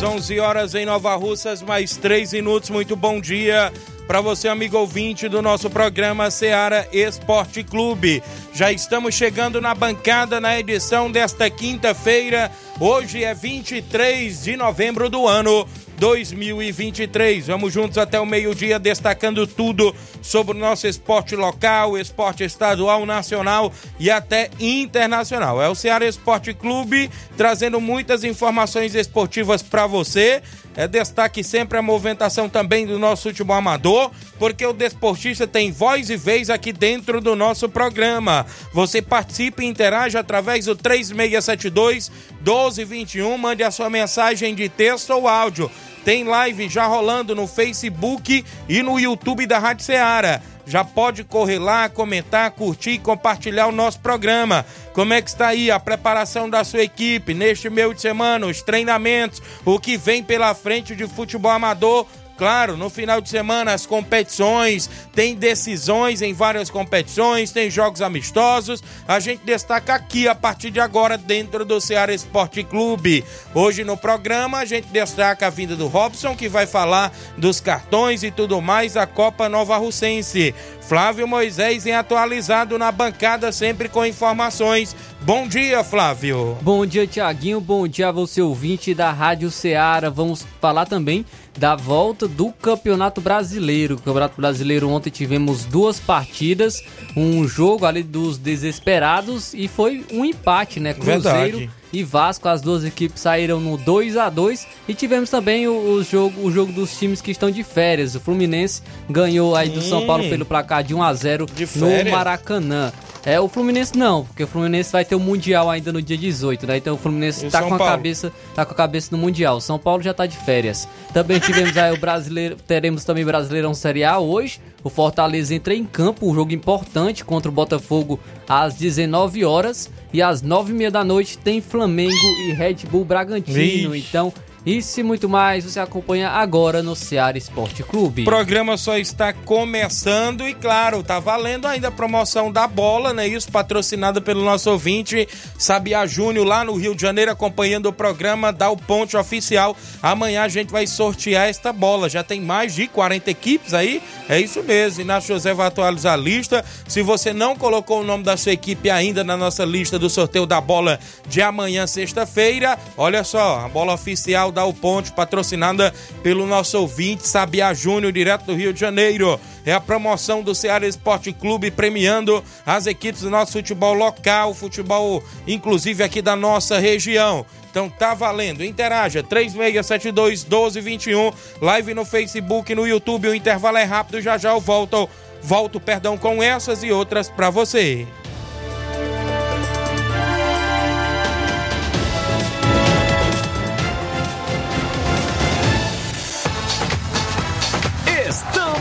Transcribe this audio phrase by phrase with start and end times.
[0.00, 2.70] 11 horas, 11 horas em Nova Russas, mais 3 minutos.
[2.70, 3.70] Muito bom dia
[4.06, 8.22] para você, amigo ouvinte do nosso programa Seara Esporte Clube.
[8.52, 12.50] Já estamos chegando na bancada na edição desta quinta-feira.
[12.80, 15.68] Hoje é 23 de novembro do ano
[16.00, 17.48] 2023.
[17.48, 23.70] Vamos juntos até o meio-dia destacando tudo sobre o nosso esporte local, esporte estadual, nacional
[23.98, 25.62] e até internacional.
[25.62, 30.42] É o Ceará Esporte Clube trazendo muitas informações esportivas para você.
[30.74, 36.08] É destaque sempre a movimentação também do nosso último amador, porque o desportista tem voz
[36.08, 38.46] e vez aqui dentro do nosso programa.
[38.72, 45.28] Você participe e interage através do 3672 1221, mande a sua mensagem de texto ou
[45.28, 45.70] áudio
[46.04, 50.40] tem live já rolando no Facebook e no YouTube da Rádio Ceará.
[50.66, 54.64] Já pode correr lá, comentar, curtir e compartilhar o nosso programa.
[54.92, 58.62] Como é que está aí a preparação da sua equipe neste meio de semana, os
[58.62, 62.06] treinamentos, o que vem pela frente de futebol amador
[62.40, 68.82] Claro, no final de semana as competições, tem decisões em várias competições, tem jogos amistosos.
[69.06, 73.22] A gente destaca aqui a partir de agora dentro do Ceará Esporte Clube.
[73.54, 78.22] Hoje no programa a gente destaca a vinda do Robson, que vai falar dos cartões
[78.22, 80.54] e tudo mais da Copa Nova Russense.
[80.80, 84.96] Flávio Moisés em atualizado na bancada, sempre com informações.
[85.22, 86.56] Bom dia, Flávio.
[86.62, 87.60] Bom dia, Tiaguinho.
[87.60, 90.08] Bom dia a você, ouvinte da Rádio Ceará.
[90.08, 91.26] Vamos falar também
[91.58, 93.96] da volta do Campeonato Brasileiro.
[93.96, 96.82] O Campeonato Brasileiro ontem tivemos duas partidas,
[97.14, 100.94] um jogo ali dos desesperados e foi um empate, né?
[100.94, 101.70] Cruzeiro Verdade.
[101.92, 106.02] E Vasco, as duas equipes saíram no 2 a 2 e tivemos também o, o,
[106.02, 108.14] jogo, o jogo dos times que estão de férias.
[108.14, 111.46] O Fluminense ganhou aí do São Paulo pelo placar de 1 a 0
[111.76, 112.92] no Maracanã.
[113.24, 116.66] É, o Fluminense não, porque o Fluminense vai ter o Mundial ainda no dia 18,
[116.66, 116.78] né?
[116.78, 119.58] Então o Fluminense tá com, a cabeça, tá com a cabeça no Mundial.
[119.58, 120.88] O São Paulo já tá de férias.
[121.12, 124.60] Também tivemos aí o brasileiro, teremos também Brasileirão Série A hoje.
[124.82, 128.18] O Fortaleza entra em campo, um jogo importante contra o Botafogo
[128.48, 129.90] às 19 horas.
[130.12, 132.12] E às 9h30 da noite tem Flamengo
[132.48, 133.90] e Red Bull Bragantino.
[133.92, 134.08] Vixe.
[134.08, 134.32] Então
[134.64, 138.22] isso e muito mais você acompanha agora no Ceará Esporte Clube.
[138.22, 143.26] O programa só está começando e, claro, tá valendo ainda a promoção da bola, né?
[143.26, 145.26] Isso patrocinado pelo nosso ouvinte
[145.58, 149.74] Sabia Júnior lá no Rio de Janeiro, acompanhando o programa Dá o Ponte Oficial.
[150.02, 152.10] Amanhã a gente vai sortear esta bola.
[152.10, 154.02] Já tem mais de 40 equipes aí.
[154.28, 155.00] É isso mesmo.
[155.00, 156.62] Inácio José vai atualizar a lista.
[156.86, 160.44] Se você não colocou o nome da sua equipe ainda na nossa lista do sorteio
[160.44, 166.46] da bola de amanhã, sexta-feira, olha só, a bola oficial Comercial Dal Ponte, patrocinada pelo
[166.46, 169.40] nosso ouvinte Sabia Júnior, direto do Rio de Janeiro.
[169.64, 175.22] É a promoção do Ceará Esporte Clube premiando as equipes do nosso futebol local, futebol
[175.46, 177.46] inclusive aqui da nossa região.
[177.70, 178.64] Então tá valendo.
[178.64, 183.28] Interaja 3672 1221, live no Facebook, no YouTube.
[183.28, 185.08] O intervalo é rápido, já já eu volto,
[185.42, 188.06] volto, perdão, com essas e outras para você.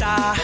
[0.00, 0.43] vem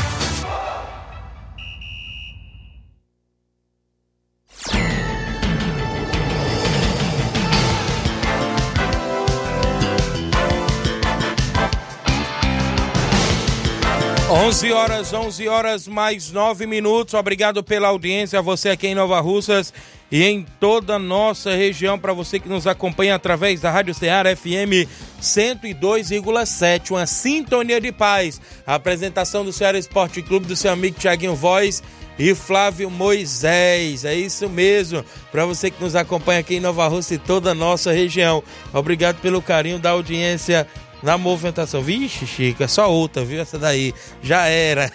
[14.51, 17.13] 11 horas, 11 horas mais 9 minutos.
[17.13, 19.73] Obrigado pela audiência, a você aqui em Nova Russas
[20.11, 21.97] e em toda a nossa região.
[21.97, 26.91] Para você que nos acompanha através da Rádio Ceará FM 102,7.
[26.91, 28.41] Uma sintonia de paz.
[28.67, 31.81] A apresentação do Ceará Esporte Clube do seu amigo Tiaguinho Voz
[32.19, 34.03] e Flávio Moisés.
[34.03, 35.01] É isso mesmo.
[35.31, 38.43] Para você que nos acompanha aqui em Nova Rússia e toda a nossa região.
[38.73, 40.67] Obrigado pelo carinho da audiência
[41.01, 41.81] na movimentação.
[41.81, 43.41] Vixe, Chica, só outra, viu?
[43.41, 44.91] Essa daí já era.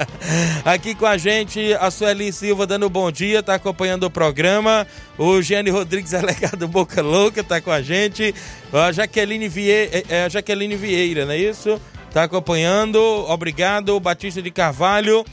[0.64, 4.86] Aqui com a gente, a Sueli Silva dando bom dia, tá acompanhando o programa.
[5.18, 8.34] O Gênio Rodrigues, delegado Boca Louca, tá com a gente.
[8.72, 11.80] A Jaqueline Vieira, é, a Jaqueline Vieira, não é isso?
[12.12, 12.98] Tá acompanhando.
[13.28, 15.24] Obrigado, Batista de Carvalho.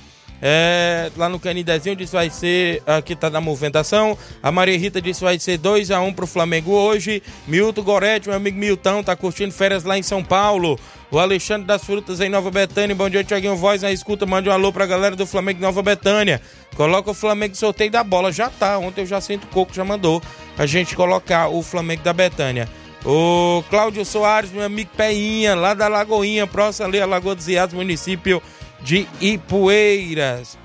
[0.41, 4.17] É, lá no Canidezinho disse vai ser, aqui tá na movimentação.
[4.41, 7.21] A Maria Rita disse vai ser 2 a 1 um pro Flamengo hoje.
[7.47, 10.79] Milton Goretti, meu amigo Milton, tá curtindo férias lá em São Paulo.
[11.11, 12.95] O Alexandre das Frutas em Nova Betânia.
[12.95, 14.25] Bom dia, Tiaguinho Voz na escuta.
[14.25, 16.41] Mande um alô pra galera do Flamengo em Nova Betânia.
[16.75, 18.31] Coloca o Flamengo sorteio da bola.
[18.31, 18.77] Já tá.
[18.77, 20.21] Ontem eu já sinto coco, já mandou
[20.57, 22.67] a gente colocar o Flamengo da Betânia.
[23.03, 27.73] O Cláudio Soares, meu amigo Peinha, lá da Lagoinha, próximo ali a Lagoa dos Iados,
[27.73, 28.41] município
[28.83, 30.57] de Ipueiras.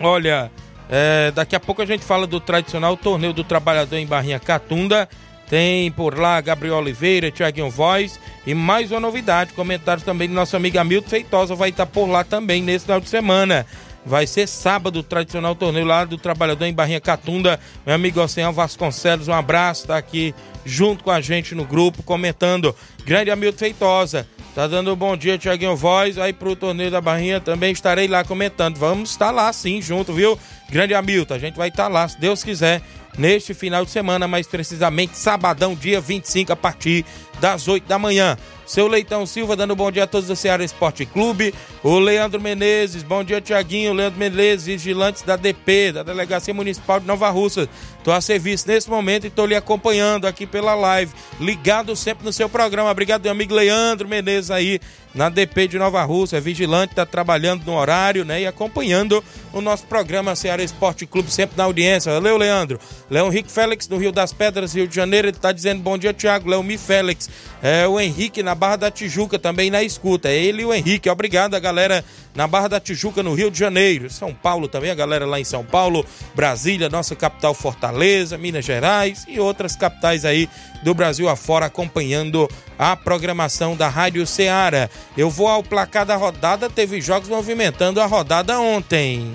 [0.00, 0.50] Olha,
[0.88, 5.08] é, daqui a pouco a gente fala do tradicional torneio do trabalhador em Barrinha Catunda.
[5.48, 10.54] Tem por lá Gabriel Oliveira, Tiaguinho Voz e mais uma novidade, comentários também do nosso
[10.54, 13.64] amigo Hamilton Feitosa vai estar por lá também nesse final de semana.
[14.04, 17.58] Vai ser sábado o tradicional torneio lá do Trabalhador em Barrinha Catunda.
[17.84, 22.74] Meu amigo Oceano Vasconcelos, um abraço, tá aqui junto com a gente no grupo, comentando.
[23.04, 24.26] Grande Hamilton Feitosa.
[24.58, 26.18] Tá dando um bom dia, Tiaguinho Voz.
[26.18, 28.76] Aí pro torneio da Barrinha também estarei lá comentando.
[28.76, 30.36] Vamos estar lá sim, junto, viu?
[30.68, 32.82] Grande Hamilton, a gente vai estar lá, se Deus quiser,
[33.18, 37.04] neste final de semana, mais precisamente sabadão, dia 25, a partir
[37.40, 38.36] das 8 da manhã.
[38.68, 41.54] Seu Leitão Silva dando bom dia a todos do Ceará Esporte Clube.
[41.82, 43.94] O Leandro Menezes, bom dia, Tiaguinho.
[43.94, 47.66] Leandro Menezes, vigilantes da DP, da Delegacia Municipal de Nova Russa.
[47.96, 51.10] Estou a serviço nesse momento e estou lhe acompanhando aqui pela live.
[51.40, 52.90] Ligado sempre no seu programa.
[52.90, 54.78] Obrigado, meu amigo Leandro Menezes aí
[55.18, 56.36] na DP de Nova Russa.
[56.36, 58.42] É vigilante, está trabalhando no horário, né?
[58.42, 59.22] E acompanhando
[59.52, 62.12] o nosso programa Ceará Esporte Clube, sempre na audiência.
[62.12, 62.78] Valeu, Leandro.
[63.10, 66.14] Leão Henrique Félix, no Rio das Pedras, Rio de Janeiro, ele está dizendo bom dia,
[66.14, 66.48] Tiago.
[66.48, 67.28] Leão Mi Félix.
[67.60, 70.28] É, o Henrique na Barra da Tijuca também na escuta.
[70.28, 71.10] É ele e o Henrique.
[71.10, 72.04] Obrigado a galera
[72.38, 74.08] na Barra da Tijuca, no Rio de Janeiro.
[74.08, 79.24] São Paulo também, a galera lá em São Paulo, Brasília, nossa capital Fortaleza, Minas Gerais
[79.26, 80.48] e outras capitais aí
[80.84, 84.88] do Brasil afora acompanhando a programação da Rádio Ceará.
[85.16, 89.34] Eu vou ao placar da rodada, teve jogos movimentando a rodada ontem.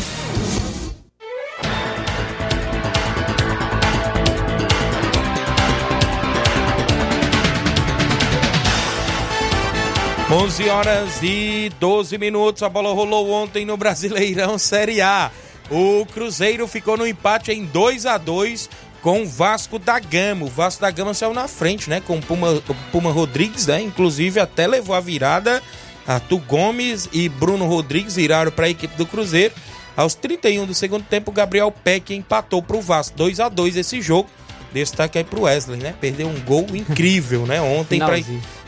[10.33, 12.63] Onze horas e 12 minutos.
[12.63, 15.29] A bola rolou ontem no Brasileirão Série A.
[15.69, 18.69] O Cruzeiro ficou no empate em 2 a 2
[19.01, 20.45] com o Vasco da Gama.
[20.45, 21.99] O Vasco da Gama saiu na frente, né?
[21.99, 23.81] Com o Puma, Puma Rodrigues, né?
[23.81, 25.61] Inclusive até levou a virada.
[26.07, 29.53] Arthur Gomes e Bruno Rodrigues viraram para a equipe do Cruzeiro.
[29.97, 33.17] Aos 31 do segundo tempo, Gabriel Peck empatou para o Vasco.
[33.17, 34.29] 2 a 2 esse jogo.
[34.73, 35.93] Destaque aí pro Wesley, né?
[35.99, 37.61] Perdeu um gol incrível, né?
[37.61, 38.15] Ontem pra...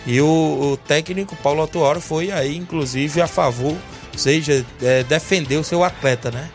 [0.06, 5.64] E o, o, técnico Paulo Autuoro foi aí, inclusive, a favor, ou seja, é, defendeu
[5.64, 6.50] seu atleta, né?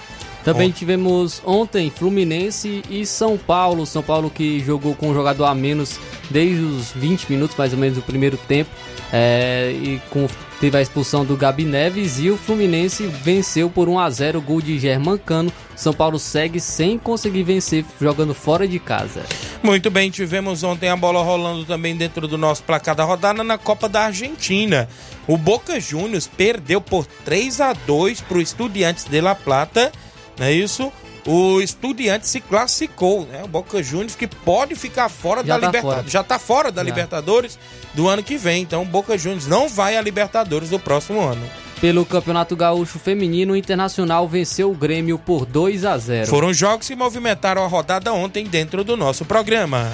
[0.45, 3.85] Também tivemos ontem Fluminense e São Paulo.
[3.85, 5.99] São Paulo que jogou com um jogador a menos
[6.31, 8.71] desde os 20 minutos, mais ou menos, do primeiro tempo.
[9.13, 10.27] É, e com,
[10.61, 14.43] teve a expulsão do Gabi Neves e o Fluminense venceu por 1 a 0 o
[14.43, 15.53] gol de Germancano.
[15.77, 19.23] São Paulo segue sem conseguir vencer, jogando fora de casa.
[19.63, 23.57] Muito bem, tivemos ontem a bola rolando também dentro do nosso placar da rodada na
[23.57, 24.89] Copa da Argentina.
[25.27, 29.93] O Boca Juniors perdeu por 3 a 2 para o Estudiantes de La Plata,
[30.39, 30.93] não é isso?
[31.31, 33.43] O Estudiante se classificou, né?
[33.45, 36.11] O Boca Juniors que pode ficar fora Já da tá Libertadores.
[36.11, 36.87] Já tá fora da Já.
[36.87, 37.59] Libertadores
[37.93, 38.63] do ano que vem.
[38.63, 41.47] Então o Boca Juniors não vai à Libertadores do próximo ano.
[41.83, 46.27] Pelo Campeonato Gaúcho Feminino, o Internacional venceu o Grêmio por 2 a 0.
[46.27, 49.93] Foram jogos que movimentaram a rodada ontem dentro do nosso programa.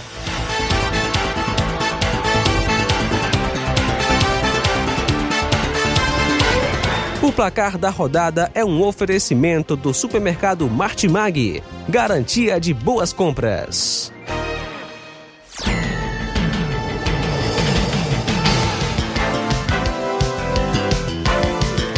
[7.24, 11.62] O placar da rodada é um oferecimento do supermercado Martimag.
[11.88, 14.12] Garantia de boas compras.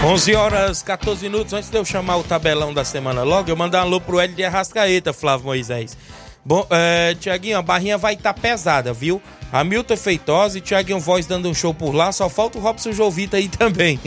[0.04, 3.80] 11 horas 14 minutos antes de eu chamar o tabelão da semana logo, eu mandar
[3.80, 5.96] um alô pro L de Arrascaeta, Flávio Moisés.
[6.44, 9.20] Bom, é, Tiaguinho, a barrinha vai estar pesada, viu?
[9.52, 13.36] Hamilton Feitosa e Tiaguinho Voz dando um show por lá, só falta o Robson Jovita
[13.36, 14.00] aí também.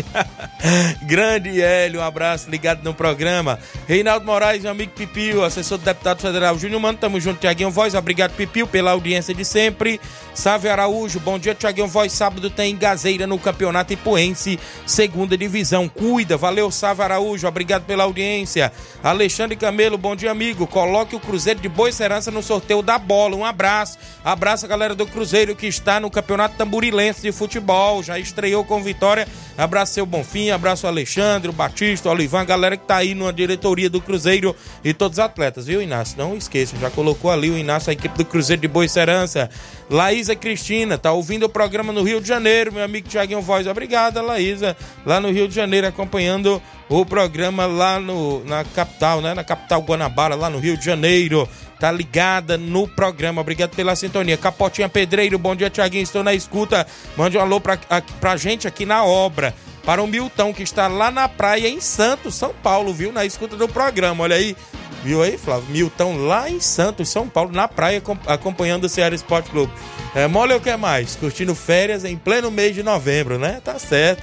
[1.04, 3.58] Grande Hélio, um abraço, ligado no programa.
[3.88, 7.96] Reinaldo Moraes, meu amigo Pipio, assessor do deputado federal Júnior Mano, tamo junto, Tiaguinho Voz,
[7.96, 10.00] obrigado Pipio pela audiência de sempre.
[10.34, 16.38] Sávio Araújo, bom dia, Tiaguinho Voz, sábado tem Gazeira no Campeonato Ipuense, segunda divisão, cuida,
[16.38, 18.72] valeu Sávio Araújo, obrigado pela audiência.
[19.04, 23.36] Alexandre Camelo, bom dia amigo, coloque o Cruzeiro de Boa Serança no sorteio da bola,
[23.36, 28.64] um abraço, abraço galera do Cruzeiro que está no Campeonato Tamburilense de Futebol, já estreou
[28.64, 33.32] com vitória, abraço seu Bonfim, abraço Alexandre, o Batista, o galera que tá aí na
[33.32, 36.18] diretoria do Cruzeiro e todos os atletas, viu Inácio?
[36.18, 39.50] Não esqueça, já colocou ali o Inácio, a equipe do Cruzeiro de Boa Serança.
[39.90, 44.22] Laísa Cristina, tá ouvindo o programa no Rio de Janeiro, meu amigo Tiaguinho Voz, obrigada
[44.22, 49.36] Laísa, lá no Rio de Janeiro acompanhando o programa lá no, na capital, né?
[49.36, 51.48] Na capital Guanabara, lá no Rio de Janeiro.
[51.80, 53.40] Tá ligada no programa.
[53.42, 54.36] Obrigado pela sintonia.
[54.38, 56.04] Capotinha Pedreiro, bom dia, Tiaguinho.
[56.04, 56.86] Estou na escuta.
[57.16, 57.78] Mande um alô pra,
[58.20, 59.54] pra gente aqui na obra.
[59.86, 63.12] Para o Milton, que está lá na praia em Santos, São Paulo, viu?
[63.14, 64.24] Na escuta do programa.
[64.26, 64.56] Olha aí.
[65.04, 65.70] Viu aí, Flávio?
[65.70, 69.72] Milton lá em Santos, São Paulo, na praia, acom- acompanhando o Ceará Esporte Clube.
[70.14, 71.16] É, mole o que mais?
[71.16, 73.62] Curtindo férias em pleno mês de novembro, né?
[73.64, 74.22] Tá certo.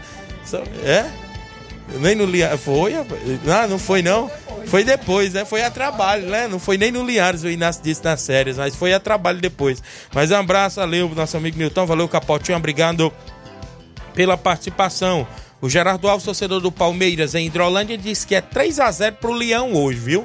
[0.85, 1.07] É?
[1.99, 2.61] Nem no Linhares.
[2.61, 2.93] Foi?
[2.95, 4.31] Ah, não foi não?
[4.66, 5.44] Foi depois, né?
[5.44, 6.49] Foi a trabalho, né?
[6.49, 9.82] Não foi nem no Linhares, o Inácio disse nas séries, mas foi a trabalho depois.
[10.12, 13.12] Mas um abraço, valeu, nosso amigo Milton, valeu, Capotinho, obrigado
[14.14, 15.26] pela participação.
[15.61, 19.99] O Gerardo Alves, torcedor do Palmeiras, em Hidrolândia, disse que é 3x0 pro Leão hoje,
[19.99, 20.25] viu?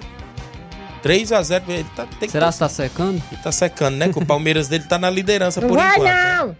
[1.03, 3.21] 3x0, ele tá, tem que Será que tá secando?
[3.31, 4.09] ele tá secando, né?
[4.11, 6.03] Que o Palmeiras dele tá na liderança Não por vai enquanto.
[6.03, 6.35] né?
[6.37, 6.57] não!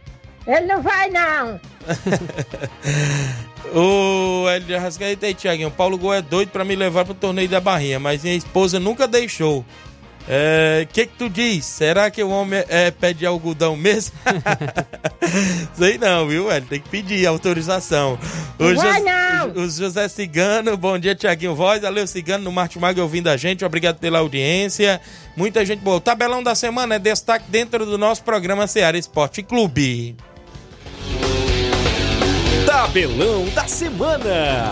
[0.47, 1.59] Ele não vai não!
[3.74, 7.48] O Hélio Arrascaeta e Tiaguinho, o Paulo Gol é doido pra me levar pro torneio
[7.48, 9.65] da Barrinha, mas minha esposa nunca deixou.
[10.27, 11.65] É, que que tu diz?
[11.65, 14.13] Será que o homem é pé de algodão mesmo?
[15.74, 16.68] Sei não, viu, Hélio?
[16.70, 18.20] Tem que pedir autorização.
[18.60, 19.63] O, Não vai Jos- não!
[19.63, 21.82] o José Cigano, bom dia, Tiaguinho Voz.
[21.82, 23.65] Valeu, Cigano, no Martimag ouvindo a gente.
[23.65, 25.01] Obrigado pela audiência.
[25.36, 25.98] Muita gente boa.
[25.98, 30.15] O tabelão da semana é destaque dentro do nosso programa Seara Esporte Clube.
[32.72, 34.72] Tabelão da semana.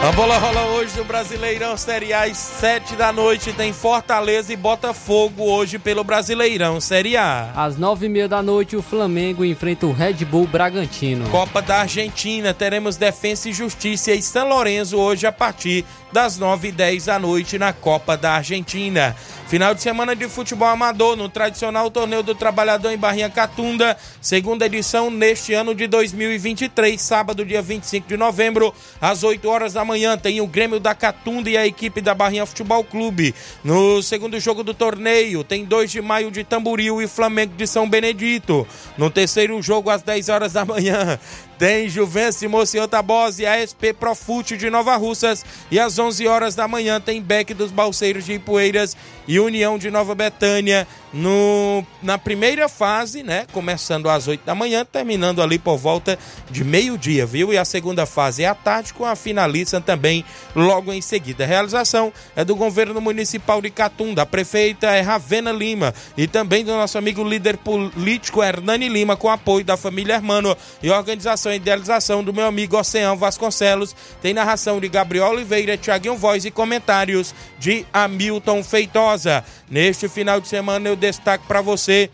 [0.00, 3.52] A bola rola hoje no Brasileirão Série A às 7 da noite.
[3.54, 7.50] Tem Fortaleza e Botafogo hoje pelo Brasileirão Série A.
[7.56, 11.28] Às nove e meia da noite, o Flamengo enfrenta o Red Bull Bragantino.
[11.30, 16.68] Copa da Argentina, teremos Defensa e Justiça e São Lourenço hoje a partir das 9
[16.68, 19.14] e 10 da noite na Copa da Argentina.
[19.48, 24.66] Final de semana de futebol amador no tradicional Torneio do Trabalhador em Barrinha Catunda, segunda
[24.66, 30.18] edição neste ano de 2023, sábado, dia 25 de novembro, às 8 horas da manhã.
[30.18, 33.34] Tem o Grêmio da Catunda e a equipe da Barrinha Futebol Clube.
[33.64, 37.88] No segundo jogo do torneio, tem 2 de maio de Tamboril e Flamengo de São
[37.88, 38.66] Benedito.
[38.98, 41.18] No terceiro jogo, às 10 horas da manhã,
[41.58, 45.44] tem Juventus Mocinho Tabosa e a SP Profute de Nova Russas.
[45.70, 49.90] E às 11 horas da manhã tem Beck dos Balseiros de Ipueiras e União de
[49.90, 53.46] Nova Betânia no, na primeira fase, né?
[53.52, 56.18] Começando às 8 da manhã, terminando ali por volta
[56.50, 57.52] de meio-dia, viu?
[57.52, 60.24] E a segunda fase é à tarde, com a finalista também
[60.54, 61.44] logo em seguida.
[61.44, 66.64] A realização é do governo municipal de Catunda, a prefeita é Ravena Lima e também
[66.64, 71.56] do nosso amigo líder político Hernani Lima, com apoio da família Hermano e organização e
[71.56, 73.94] idealização do meu amigo Oceano Vasconcelos.
[74.20, 79.42] Tem narração de Gabriel Oliveira, Tiaguinho Voz e comentários de Hamilton Feitosa.
[79.70, 82.10] Neste final de semana eu destaco para você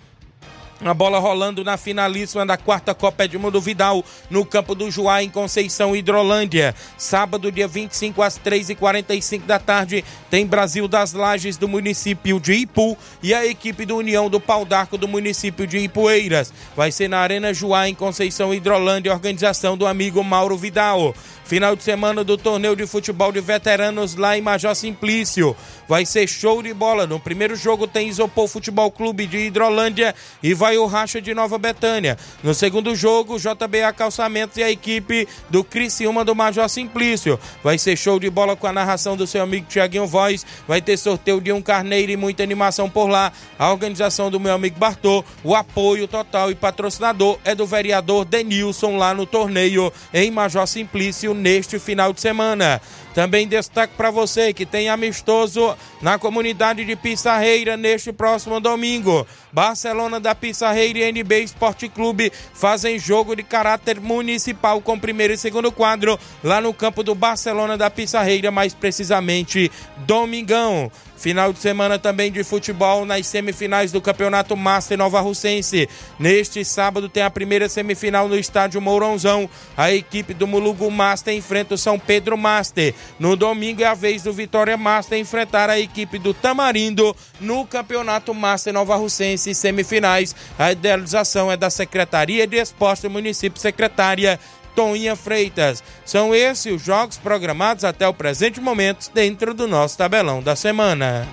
[0.84, 5.30] a bola rolando na finalíssima da quarta Copa Edmundo Vidal, no campo do Juá, em
[5.30, 6.74] Conceição, Hidrolândia.
[6.98, 12.98] Sábado, dia 25, às 3h45 da tarde, tem Brasil das Lages do município de Ipu
[13.22, 16.52] e a equipe do União do Pau d'Arco do município de Ipueiras.
[16.76, 21.14] Vai ser na Arena Juá, em Conceição, Hidrolândia, organização do amigo Mauro Vidal.
[21.44, 25.54] Final de semana do torneio de futebol de veteranos lá em Major Simplício.
[25.86, 27.06] Vai ser show de bola.
[27.06, 31.58] No primeiro jogo tem Isopor Futebol Clube de Hidrolândia e vai o Racha de Nova
[31.58, 32.16] Betânia.
[32.42, 37.38] No segundo jogo, JBA Calçamentos e a equipe do Criciúma do Major Simplício.
[37.62, 40.46] Vai ser show de bola com a narração do seu amigo Tiaguinho Voz.
[40.66, 43.30] Vai ter sorteio de um carneiro e muita animação por lá.
[43.58, 45.22] A organização do meu amigo Bartô.
[45.42, 51.33] O apoio total e patrocinador é do vereador Denilson lá no torneio em Major Simplício
[51.34, 52.80] neste final de semana.
[53.14, 59.26] Também destaque para você que tem amistoso na comunidade de Pissarreira neste próximo domingo.
[59.52, 65.38] Barcelona da Pissarreira e NB Esporte Clube fazem jogo de caráter municipal com primeiro e
[65.38, 70.90] segundo quadro lá no campo do Barcelona da Pissarreira, mais precisamente domingão.
[71.24, 75.88] Final de semana também de futebol nas semifinais do Campeonato Master Nova Russense.
[76.18, 79.48] Neste sábado tem a primeira semifinal no estádio Mourãozão.
[79.74, 82.94] A equipe do Mulugu Master enfrenta o São Pedro Master.
[83.18, 88.34] No domingo é a vez do Vitória Master enfrentar a equipe do Tamarindo no Campeonato
[88.34, 90.36] Master Nova Russense semifinais.
[90.58, 94.38] A idealização é da Secretaria de Esporte do município secretária
[94.74, 95.82] Toninha Freitas.
[96.04, 101.26] São esses os jogos programados até o presente momento dentro do nosso tabelão da semana.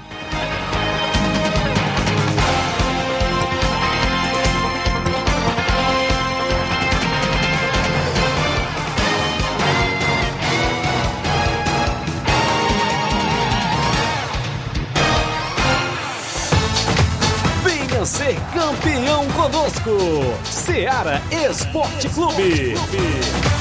[21.31, 23.60] Esporte Clube.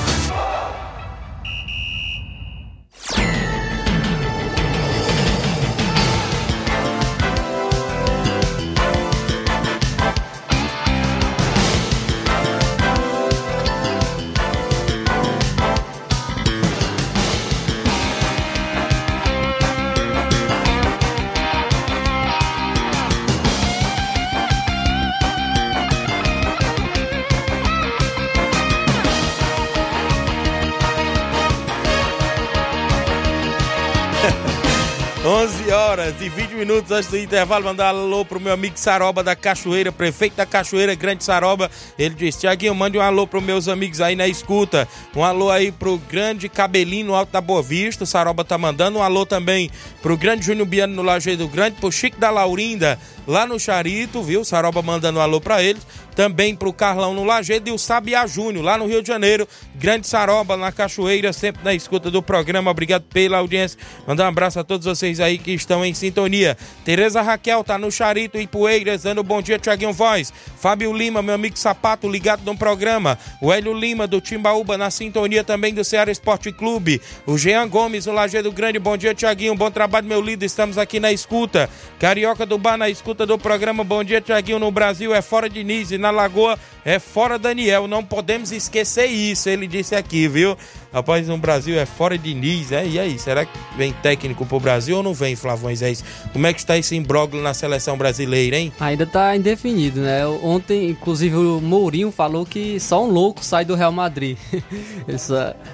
[35.90, 39.90] Horas e 20 minutos antes do intervalo, mandar alô pro meu amigo Saroba da Cachoeira,
[39.90, 41.68] prefeito da Cachoeira, Grande Saroba.
[41.98, 44.86] Ele disse: Tiaguinho, mande um alô pros meus amigos aí na escuta.
[45.16, 49.00] Um alô aí pro grande Cabelinho no Alto da Boa Vista, o Saroba tá mandando.
[49.00, 49.68] Um alô também
[50.00, 54.44] pro grande Júnior Biano no Lajeado Grande, pro Chico da Laurinda lá no Charito, viu?
[54.44, 55.84] Saroba mandando um alô pra eles.
[56.14, 59.46] Também pro Carlão no Lajeado e o Sabiá Júnior lá no Rio de Janeiro.
[59.74, 62.70] Grande Saroba na Cachoeira, sempre na escuta do programa.
[62.70, 63.78] Obrigado pela audiência.
[64.06, 66.56] Mandar um abraço a todos vocês aí que estão em sintonia.
[66.84, 70.32] Tereza Raquel tá no Charito e Poeiras, dando bom dia, Tiaguinho Voz.
[70.56, 73.18] Fábio Lima, meu amigo Sapato, ligado no programa.
[73.40, 77.00] O Hélio Lima, do Timbaúba, na sintonia também do Ceará Esporte Clube.
[77.26, 79.54] O Jean Gomes, no Lajeado Grande, bom dia, Tiaguinho.
[79.54, 80.46] Bom trabalho, meu líder.
[80.46, 81.68] Estamos aqui na escuta.
[81.98, 83.84] Carioca do Bar, na escuta do programa.
[83.84, 84.58] Bom dia, Tiaguinho.
[84.58, 87.86] No Brasil é fora de Nise, na Lagoa é fora Daniel.
[87.86, 90.56] Não podemos esquecer isso, ele disse aqui, viu?
[90.92, 92.84] Rapaz, no Brasil é fora de Nise, é?
[92.84, 95.50] E aí, será que vem técnico pro Brasil ou não vem, Flávio?
[95.50, 96.04] Flávio Moisés.
[96.32, 98.72] Como é que está esse imbróglio na seleção brasileira, hein?
[98.80, 100.26] Ainda tá indefinido, né?
[100.26, 104.36] Ontem, inclusive, o Mourinho falou que só um louco sai do Real Madrid.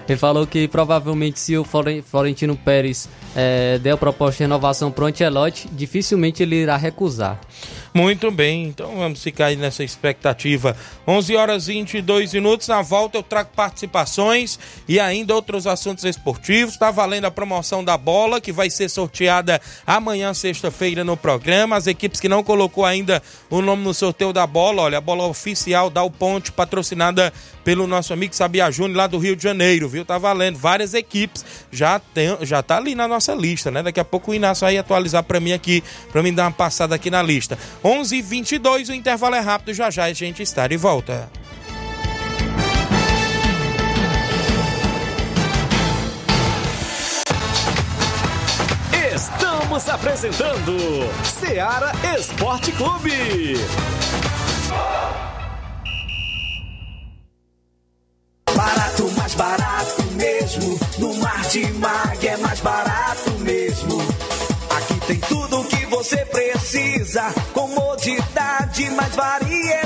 [0.08, 5.06] Ele falou que provavelmente se o Florentino Pérez é, der a proposta de renovação pro
[5.06, 7.38] Ancelotti, dificilmente ele irá recusar.
[7.94, 10.76] Muito bem, então vamos ficar aí nessa expectativa.
[11.06, 12.68] 11 horas e 22 minutos.
[12.68, 16.74] Na volta eu trago participações e ainda outros assuntos esportivos.
[16.74, 21.76] Está valendo a promoção da bola que vai ser sorteada amanhã, sexta-feira, no programa.
[21.76, 25.26] As equipes que não colocou ainda o nome no sorteio da bola, olha, a bola
[25.26, 27.32] oficial da O Ponte, patrocinada
[27.66, 30.04] pelo nosso amigo Sabia Júnior lá do Rio de Janeiro, viu?
[30.04, 30.56] Tá valendo.
[30.56, 33.82] Várias equipes já tem, já tá ali na nossa lista, né?
[33.82, 36.94] Daqui a pouco o Inácio vai atualizar para mim aqui, para mim dar uma passada
[36.94, 37.58] aqui na lista.
[37.82, 41.28] 11 h 22 o intervalo é rápido, já já a gente está de volta.
[49.12, 50.76] Estamos apresentando
[51.24, 53.56] Seara Esporte Clube.
[58.56, 60.80] Barato, mais barato mesmo.
[60.98, 63.98] No Martimag é mais barato mesmo.
[64.70, 67.22] Aqui tem tudo o que você precisa.
[67.52, 69.85] Comodidade, mais variedade.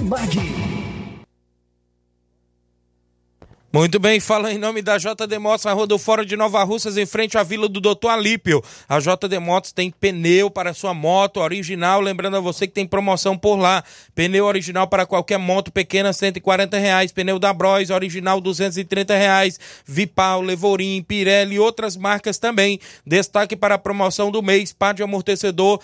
[0.00, 0.81] Martimag.
[3.74, 6.98] Muito bem, fala em nome da JD Motos, na Rua do Fora de Nova Russas,
[6.98, 8.62] em frente à Vila do Doutor Alípio.
[8.86, 13.34] A JD Motos tem pneu para sua moto original, lembrando a você que tem promoção
[13.34, 13.82] por lá.
[14.14, 17.12] Pneu original para qualquer moto pequena, 140 reais.
[17.12, 19.58] Pneu da Bros, original, 230 reais.
[19.86, 22.78] Vipal, Levorim, Pirelli e outras marcas também.
[23.06, 25.80] Destaque para a promoção do mês, par de amortecedor,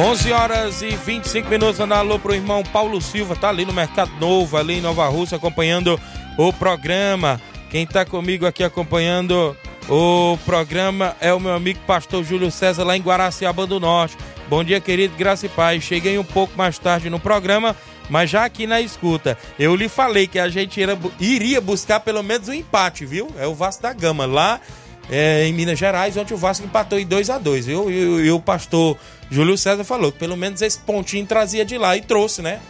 [0.00, 4.10] 11 horas e 25 minutos, dando alô pro irmão Paulo Silva, tá ali no Mercado
[4.18, 6.00] Novo, ali em Nova Rússia, acompanhando
[6.38, 7.38] o programa.
[7.68, 9.54] Quem tá comigo aqui acompanhando
[9.90, 14.16] o programa é o meu amigo pastor Júlio César, lá em Guaraciaba do Norte.
[14.48, 15.84] Bom dia, querido, graça e paz.
[15.84, 17.76] Cheguei um pouco mais tarde no programa,
[18.08, 19.36] mas já aqui na escuta.
[19.58, 20.80] Eu lhe falei que a gente
[21.20, 23.28] iria buscar pelo menos um empate, viu?
[23.38, 24.62] É o Vasco da Gama, lá
[25.10, 28.96] é, em Minas Gerais, onde o Vasco empatou em 2 a 2 E o pastor
[29.30, 32.60] Júlio César falou que pelo menos esse pontinho trazia de lá e trouxe, né?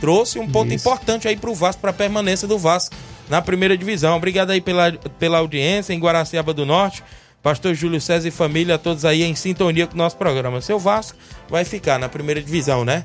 [0.00, 0.76] Trouxe um ponto Isso.
[0.76, 2.94] importante aí pro Vasco, pra permanência do Vasco
[3.28, 4.16] na primeira divisão.
[4.16, 7.02] Obrigado aí pela, pela audiência em Guaraciaba do Norte.
[7.42, 10.60] Pastor Júlio César e família, todos aí em sintonia com o nosso programa.
[10.60, 11.16] Seu Vasco
[11.48, 13.02] vai ficar na primeira divisão, né?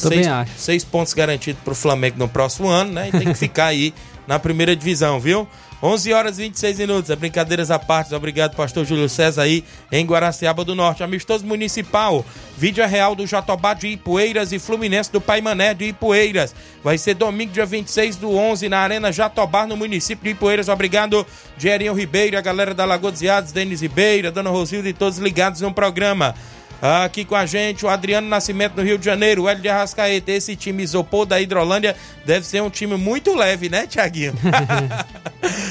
[0.00, 0.52] Também seis, acho.
[0.56, 3.08] seis pontos garantidos pro Flamengo no próximo ano, né?
[3.08, 3.92] E tem que ficar aí
[4.26, 5.46] na primeira divisão, viu?
[5.82, 8.14] 11 horas e 26 minutos, é brincadeiras à parte.
[8.14, 9.62] Obrigado, pastor Júlio César aí
[9.92, 11.02] em Guaraciaba do Norte.
[11.02, 12.24] Amistoso Municipal,
[12.56, 16.54] vídeo real do Jatobá de Ipueiras e Fluminense do Paimané de Ipueiras.
[16.82, 20.68] Vai ser domingo, dia 26 do 11, na Arena Jatobá, no município de Ipueiras.
[20.68, 21.26] Obrigado,
[21.58, 25.60] Gerinho Ribeiro, a galera da Lagoa dos Iados, Denis Ribeiro, Dona Rosilda e todos ligados
[25.60, 26.34] no programa.
[26.80, 30.30] Aqui com a gente o Adriano Nascimento do Rio de Janeiro, o Hélio de Arrascaeta.
[30.30, 34.34] Esse time isopor da Hidrolândia deve ser um time muito leve, né, Tiaguinho?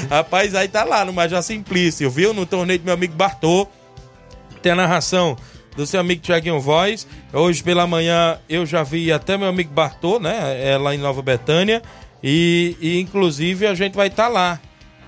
[0.08, 2.32] Rapaz, aí tá lá no Major Simplício, viu?
[2.32, 3.66] No torneio do meu amigo Bartô.
[4.62, 5.36] Tem a narração
[5.76, 7.06] do seu amigo Tiaguinho Voz.
[7.32, 10.70] Hoje pela manhã eu já vi até meu amigo Bartô, né?
[10.70, 11.82] É lá em Nova Betânia.
[12.22, 14.60] E, e inclusive a gente vai estar tá lá.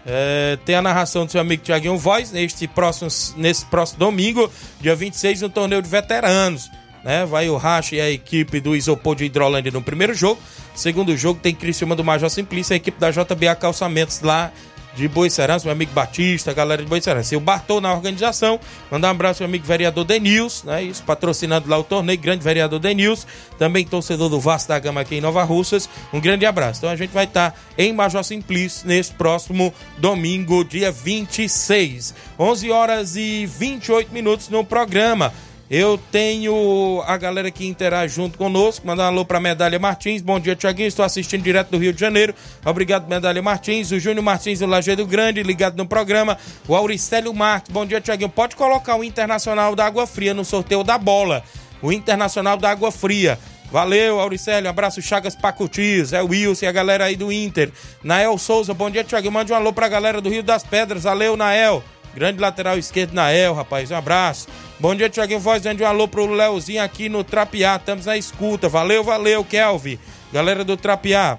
[0.07, 4.95] É, tem a narração do seu amigo Tiaguinho Voz neste próximo, nesse próximo domingo, dia
[4.95, 6.71] 26, no torneio de veteranos.
[7.05, 7.25] Né?
[7.27, 10.41] Vai o Racha e a equipe do Isopor de Hidrolândia no primeiro jogo.
[10.75, 14.53] Segundo jogo tem Criciúma do Major Simplício, a equipe da JBA Calçamentos lá
[14.99, 17.33] de Boicerança, meu amigo Batista, galera de Boicerança.
[17.33, 18.59] E o Bartô na organização,
[18.91, 20.83] mandar um abraço meu amigo vereador Denils, né?
[20.83, 23.27] Isso, patrocinando lá o torneio, grande vereador Denils,
[23.59, 25.89] também torcedor do Vasco da Gama aqui em Nova Russas.
[26.13, 26.81] Um grande abraço.
[26.81, 32.15] Então a gente vai estar tá em Major Simplício nesse próximo domingo, dia 26.
[32.39, 35.33] 11 horas e 28 minutos no programa.
[35.71, 38.87] Eu tenho a galera que interage junto conosco.
[38.87, 40.23] Mandar um alô para Medalha Martins.
[40.23, 40.89] Bom dia, Tiaguinho.
[40.89, 42.35] Estou assistindo direto do Rio de Janeiro.
[42.65, 43.91] Obrigado, Medalha Martins.
[43.91, 46.39] O Júnior Martins do Lajeado Grande, ligado no programa.
[46.67, 47.71] O Auricélio Marques.
[47.71, 48.31] Bom dia, Tiaguinho.
[48.31, 51.45] Pode colocar o Internacional da Água Fria no sorteio da bola.
[51.83, 53.39] O Internacional da Água Fria.
[53.71, 54.71] Valeu, Auricélio.
[54.71, 56.15] Abraço, Chagas Pacutis.
[56.15, 57.71] É o Wilson e a galera aí do Inter.
[58.03, 58.73] Nael Souza.
[58.73, 59.33] Bom dia, Tiaguinho.
[59.33, 61.03] Mande um alô para a galera do Rio das Pedras.
[61.03, 61.85] Valeu, Nael.
[62.19, 63.93] Grande lateral esquerdo, Nael, rapaz.
[63.93, 64.49] Um abraço.
[64.81, 67.77] Bom dia, Tiaguinho Voz, dando um alô pro Leozinho aqui no Trapiá.
[67.77, 68.69] Estamos na escuta.
[68.69, 70.01] Valeu, valeu, Kelvin.
[70.33, 71.39] Galera do Trapiá.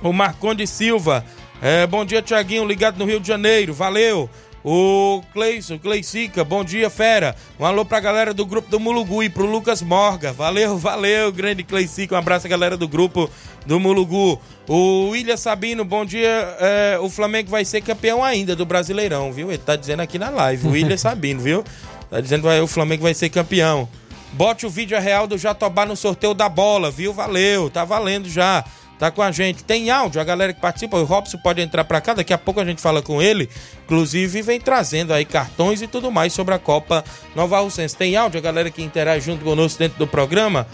[0.00, 1.24] O Marconde Silva.
[1.60, 3.74] É, bom dia, Tiaguinho, ligado no Rio de Janeiro.
[3.74, 4.30] Valeu.
[4.70, 7.34] O Cleison, Cleicica, bom dia, fera.
[7.58, 10.30] Um alô pra galera do grupo do Mulugu e pro Lucas Morga.
[10.30, 12.14] Valeu, valeu, grande Cleicica.
[12.14, 13.30] Um abraço à galera do grupo
[13.64, 14.38] do Mulugu.
[14.68, 16.54] O William Sabino, bom dia.
[16.60, 19.48] É, o Flamengo vai ser campeão ainda do Brasileirão, viu?
[19.48, 20.68] Ele tá dizendo aqui na live.
[20.68, 21.64] O William Sabino, viu?
[22.10, 23.88] Tá dizendo que o Flamengo vai ser campeão.
[24.34, 27.14] Bote o vídeo real do Jatobá no sorteio da bola, viu?
[27.14, 28.62] Valeu, tá valendo já.
[28.98, 29.62] Tá com a gente.
[29.62, 30.96] Tem áudio, a galera que participa.
[30.96, 33.48] O Robson pode entrar para cá, daqui a pouco a gente fala com ele.
[33.84, 37.96] Inclusive, vem trazendo aí cartões e tudo mais sobre a Copa Nova Russense.
[37.96, 40.66] Tem áudio, a galera que interage junto conosco dentro do programa.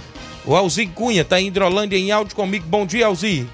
[0.46, 2.66] O Alzi Cunha tá em Hidrolândia em áudio comigo.
[2.66, 3.46] Bom dia, Alzi.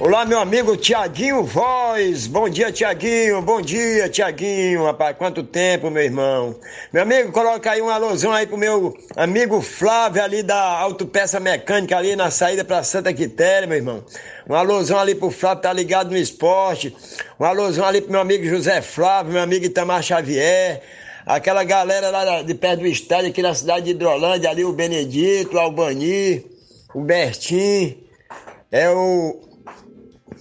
[0.00, 2.26] Olá, meu amigo Tiaguinho Voz.
[2.26, 3.42] Bom dia, Tiaguinho.
[3.42, 4.84] Bom dia, Tiaguinho.
[4.84, 6.58] Rapaz, quanto tempo, meu irmão.
[6.90, 11.98] Meu amigo, coloca aí um alusão aí pro meu amigo Flávio ali da Autopeça Mecânica
[11.98, 14.02] ali na saída pra Santa Quitéria, meu irmão.
[14.48, 16.96] Um alusão ali pro Flávio, tá ligado no esporte.
[17.38, 20.80] Um alusão ali pro meu amigo José Flávio, meu amigo Itamar Xavier.
[21.26, 25.56] Aquela galera lá de perto do estádio, aqui na cidade de Hidrolândia, ali o Benedito,
[25.56, 26.42] o Albani,
[26.94, 27.98] o Bertim.
[28.72, 29.49] É o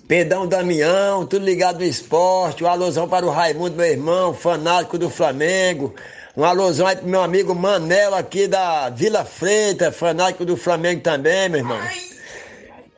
[0.09, 2.63] Pedão Damião, tudo ligado no esporte.
[2.63, 5.93] Um alusão para o Raimundo, meu irmão, fanático do Flamengo.
[6.35, 11.47] Um alusão aí pro meu amigo Manel aqui da Vila Freita, fanático do Flamengo também,
[11.47, 11.79] meu irmão.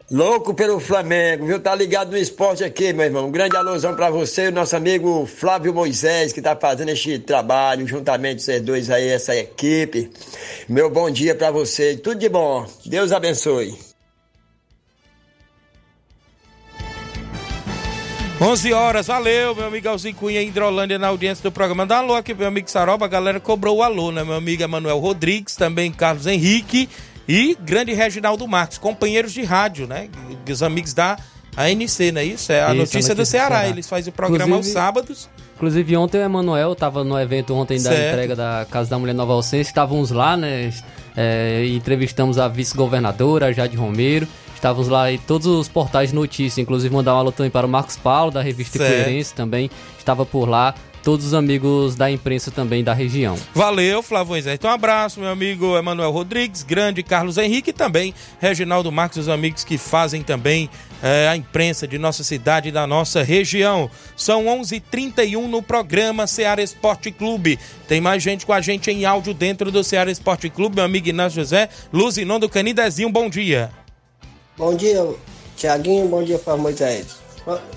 [0.10, 1.60] Louco pelo Flamengo, viu?
[1.60, 3.28] Tá ligado no esporte aqui, meu irmão.
[3.28, 7.20] Um grande alusão para você e o nosso amigo Flávio Moisés, que tá fazendo este
[7.20, 10.10] trabalho, juntamente vocês dois aí, essa equipe.
[10.70, 11.98] Meu bom dia para você.
[11.98, 12.66] Tudo de bom.
[12.86, 13.91] Deus abençoe.
[18.44, 21.86] 11 horas, valeu, meu amigo Alzinho Cunha, Hidrolândia, na audiência do programa.
[21.86, 24.24] Dá alô aqui, meu amigo Saroba, a galera cobrou o alô, né?
[24.24, 26.90] Meu amigo Emanuel Rodrigues, também Carlos Henrique
[27.28, 30.10] e grande Reginaldo Marques, companheiros de rádio, né?
[30.50, 31.20] Os amigos da
[31.56, 32.52] ANC, não é isso?
[32.52, 33.56] É a, isso, notícia, a notícia, do Ceará.
[33.58, 33.70] Ceará.
[33.70, 35.30] Eles fazem o programa aos sábados.
[35.56, 38.08] Inclusive, ontem o Emanuel estava no evento ontem da certo.
[38.08, 40.74] entrega da Casa da Mulher Nova Alcense, estávamos lá, né?
[41.16, 44.28] É, entrevistamos a vice-governadora, Jade Romero.
[44.62, 47.70] Estávamos lá em todos os portais de notícias, inclusive mandar um alô também para o
[47.70, 50.76] Marcos Paulo, da revista Coerência também, estava por lá.
[51.04, 53.36] Todos os amigos da imprensa também da região.
[53.56, 54.54] Valeu, Flávio Zé.
[54.54, 59.30] Então, um abraço, meu amigo Emanuel Rodrigues, grande Carlos Henrique e também Reginaldo Marcos, os
[59.30, 60.70] amigos que fazem também
[61.02, 63.90] é, a imprensa de nossa cidade e da nossa região.
[64.16, 67.58] São 11:31 h 31 no programa Ceará Esporte Clube.
[67.88, 71.10] Tem mais gente com a gente em áudio dentro do Ceará Esporte Clube, meu amigo
[71.10, 73.72] Inácio José, Luzinon do Canidezinho, bom dia.
[74.58, 75.08] Bom dia,
[75.56, 76.08] Tiaguinho.
[76.08, 77.18] Bom dia, para Moisés.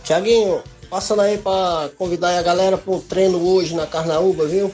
[0.02, 4.72] Tiaguinho, passando aí para convidar a galera para o treino hoje na Carnaúba, viu?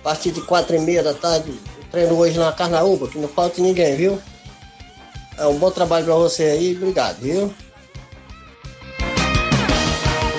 [0.00, 1.52] A partir de quatro e meia da tarde,
[1.90, 4.18] treino hoje na Carnaúba, que não falta ninguém, viu?
[5.38, 7.52] É um bom trabalho para você aí, obrigado, viu?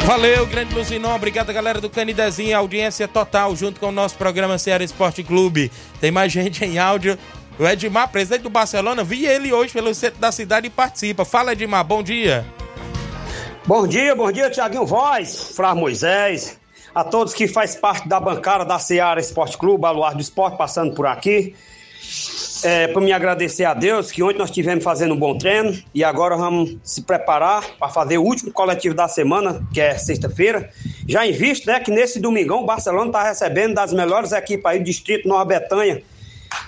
[0.05, 1.15] Valeu, grande Luzinão.
[1.15, 2.55] Obrigado, galera do Canidezinho.
[2.55, 5.71] Audiência total, junto com o nosso programa Ceará Esporte Clube.
[5.99, 7.17] Tem mais gente em áudio.
[7.57, 11.23] O Edmar, presidente do Barcelona, vi ele hoje pelo centro da cidade e participa.
[11.23, 12.45] Fala, Edmar, bom dia.
[13.65, 16.59] Bom dia, bom dia, Tiaguinho Voz, Flávio Moisés,
[16.93, 20.93] a todos que faz parte da bancada da Seara Esporte Clube, Baluar do Esporte, passando
[20.93, 21.55] por aqui.
[22.63, 26.03] É, para me agradecer a Deus que ontem nós estivemos fazendo um bom treino e
[26.03, 30.69] agora vamos se preparar para fazer o último coletivo da semana, que é sexta-feira.
[31.07, 34.79] Já em vista, né, que nesse domingão o Barcelona está recebendo das melhores equipes aí
[34.79, 36.03] do Distrito Nova Betânia,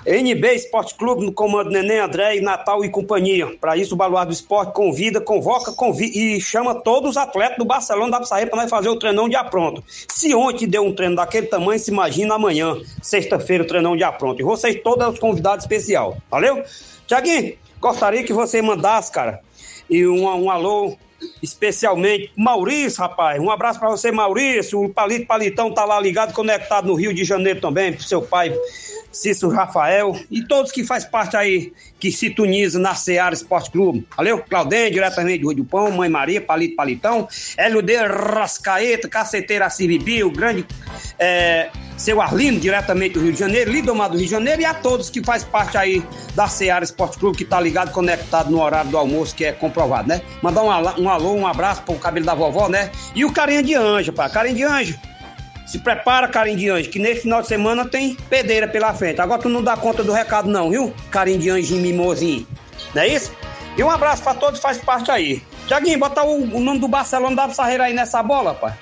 [0.05, 3.47] NB Esporte Clube, no comando Neném André e Natal e companhia.
[3.59, 7.65] Para isso, o Baluar do Esporte convida, convoca convida, e chama todos os atletas do
[7.65, 9.83] Barcelona da sair para nós fazer o treinão de apronto.
[10.09, 14.41] Se ontem deu um treino daquele tamanho, se imagina amanhã, sexta-feira, o treinão de apronto.
[14.41, 16.17] E vocês todos os convidados especial.
[16.29, 16.63] Valeu?
[17.05, 19.41] Tiaguinho, gostaria que você mandasse, cara,
[19.89, 20.97] e um, um alô
[21.41, 23.39] especialmente Maurício, rapaz.
[23.39, 24.83] Um abraço para você, Maurício.
[24.83, 28.53] O Palito Palitão tá lá ligado, conectado no Rio de Janeiro também, pro seu pai
[29.11, 34.07] Cícero Rafael e todos que faz parte aí, que sintoniza na Seara Esporte Clube.
[34.15, 34.39] Valeu?
[34.39, 40.23] Claudem, diretamente do Rio do Pão, Mãe Maria, Palito Palitão, Hélio de Rascaeta, Caceteira Cibibi,
[40.23, 40.65] o grande
[41.17, 44.73] é, seu Arlindo, diretamente do Rio de Janeiro, Lidomar do Rio de Janeiro, e a
[44.73, 46.03] todos que faz parte aí
[46.35, 50.07] da Seara Esporte Clube, que tá ligado, conectado no horário do almoço, que é comprovado,
[50.07, 50.21] né?
[50.41, 52.91] Mandar um, alô, um alô, um abraço pro cabelo da vovó, né?
[53.15, 54.99] E o carinha de anjo, pá, carinha de anjo.
[55.67, 59.19] Se prepara, carinho de anjo, que nesse final de semana tem pedeira pela frente.
[59.19, 60.93] Agora tu não dá conta do recado, não, viu?
[61.11, 62.47] Carinho de anjinho mimosinho.
[62.95, 63.33] Não é isso?
[63.77, 65.43] E um abraço pra todos faz parte aí.
[65.67, 68.73] Tiaguinho, bota o, o, nome do Barcelona da Sarreira aí nessa bola, pai.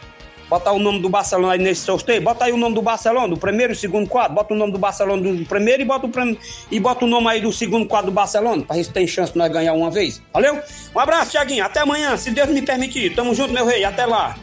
[0.47, 2.21] Bota o nome do Barcelona aí nesse sorteio.
[2.21, 4.35] Bota aí o nome do Barcelona, do primeiro e segundo quadro.
[4.35, 6.37] Bota o nome do Barcelona do primeiro e bota o,
[6.69, 9.39] e bota o nome aí do segundo quadro do Barcelona, pra gente ter chance de
[9.39, 10.21] nós ganhar uma vez.
[10.31, 10.61] Valeu?
[10.95, 11.65] Um abraço, Tiaguinho.
[11.65, 13.15] Até amanhã, se Deus me permitir.
[13.15, 13.83] Tamo junto, meu rei.
[13.83, 14.37] Até lá.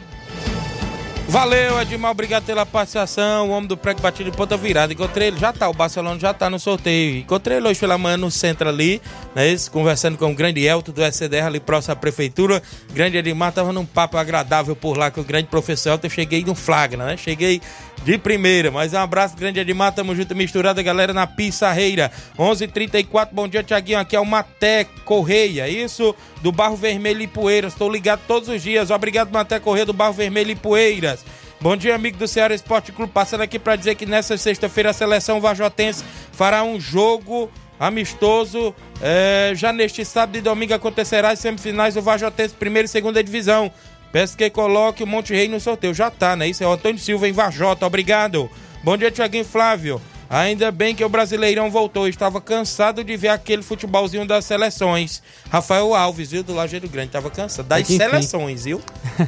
[1.27, 3.49] Valeu, Edmar, obrigado pela participação.
[3.49, 4.93] O homem do prego batido de ponta virada.
[4.93, 7.17] Encontrei ele, já tá, o Barcelona já tá no sorteio.
[7.17, 9.01] Encontrei ele hoje pela manhã no centro ali,
[9.33, 9.45] né?
[9.71, 12.61] Conversando com o grande Elton do SCDR ali próximo à prefeitura.
[12.93, 16.07] Grande Edmar tava num papo agradável por lá com o grande professor Elton.
[16.07, 17.17] Eu cheguei no flagra, né?
[17.17, 17.61] Cheguei
[18.03, 18.71] de primeira.
[18.71, 22.11] Mas um abraço grande Edmar, tamo junto misturado, galera, na Pissarreira.
[22.37, 23.99] 11:34 h 34 bom dia, Tiaguinho.
[23.99, 26.15] Aqui é o Maté Correia, isso?
[26.41, 27.73] Do Barro Vermelho e Poeiras.
[27.73, 28.91] Estou ligado todos os dias.
[28.91, 31.23] Obrigado, Maté Correia do Barro Vermelho e Poeiras.
[31.61, 33.13] Bom dia, amigo do Ceará Esporte Clube.
[33.13, 36.03] Passando aqui para dizer que nessa sexta-feira a seleção vajotense
[36.33, 38.73] fará um jogo amistoso.
[39.01, 43.71] É, já neste sábado e domingo acontecerá as semifinais do Vajotense, primeira e segunda divisão.
[44.13, 45.91] Peço que coloque o Monte Rei no sorteio.
[45.91, 46.47] Já tá, né?
[46.47, 47.83] Isso é o Antônio Silva em Vajota.
[47.87, 48.47] Obrigado.
[48.83, 49.99] Bom dia, Tiaguinho Flávio.
[50.29, 52.07] Ainda bem que o Brasileirão voltou.
[52.07, 55.23] Estava cansado de ver aquele futebolzinho das seleções.
[55.49, 57.07] Rafael Alves, viu, do Lajeiro Grande.
[57.07, 57.65] Estava cansado.
[57.65, 58.79] Das seleções, viu?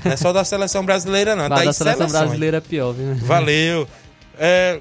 [0.05, 1.49] Não é só da seleção brasileira, não.
[1.49, 2.11] Das da seleção seleções.
[2.11, 3.15] brasileira é pior, viu?
[3.15, 3.87] Valeu.
[4.37, 4.79] É,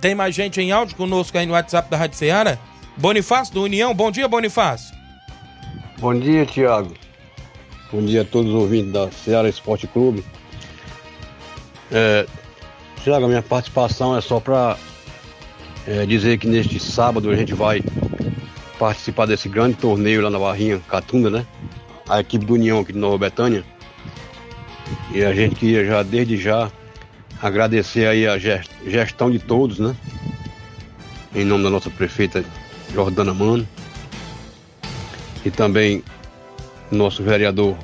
[0.00, 2.56] tem mais gente em áudio conosco aí no WhatsApp da Rádio Ceará?
[2.96, 3.92] Bonifácio do União.
[3.92, 4.94] Bom dia, Bonifácio.
[5.98, 6.94] Bom dia, Tiago.
[7.92, 10.24] Bom dia a todos os ouvintes da Ceará Esporte Clube.
[11.90, 12.26] É,
[13.02, 14.76] Tiago, a minha participação é só para
[16.08, 17.80] dizer que neste sábado a gente vai
[18.76, 21.46] participar desse grande torneio lá na Barrinha Catunda, né?
[22.08, 23.64] A equipe do União aqui de Nova Betânia.
[25.12, 26.70] E a gente queria já, desde já,
[27.40, 29.94] agradecer aí a ges- gestão de todos, né?
[31.34, 32.44] Em nome da nossa prefeita
[32.92, 33.66] Jordana Mano.
[35.44, 36.02] E também
[36.90, 37.76] nosso vereador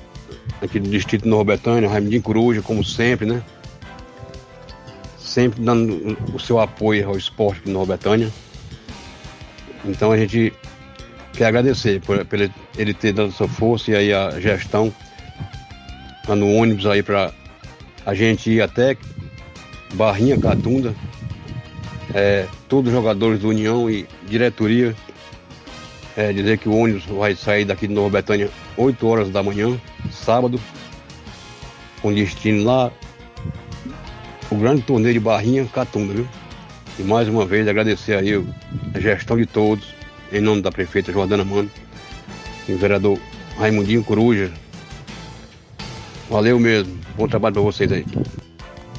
[0.62, 3.42] aqui do Distrito de Betânia, Raimundinho Coruja, como sempre, né?
[5.18, 8.30] Sempre dando o seu apoio ao esporte de Nova Betânia.
[9.84, 10.52] Então a gente
[11.32, 12.38] quer agradecer por, por
[12.78, 14.92] ele- ter dado essa força e aí a gestão
[16.26, 17.32] dando ônibus aí para
[18.06, 18.96] a gente ir até
[19.94, 20.94] Barrinha Catunda.
[22.14, 24.94] É, todos os jogadores do União e diretoria
[26.16, 29.80] é, dizer que o ônibus vai sair daqui de Nova Betânia 8 horas da manhã,
[30.10, 30.60] sábado,
[32.00, 32.90] com destino lá,
[34.50, 36.28] o grande torneio de Barrinha Catunda, viu?
[36.98, 38.32] E mais uma vez agradecer aí
[38.94, 39.94] a gestão de todos,
[40.30, 41.70] em nome da prefeita Jordana Mano
[42.68, 43.18] e o vereador
[43.58, 44.52] Raimundinho Coruja.
[46.28, 48.04] Valeu mesmo, bom trabalho para vocês aí.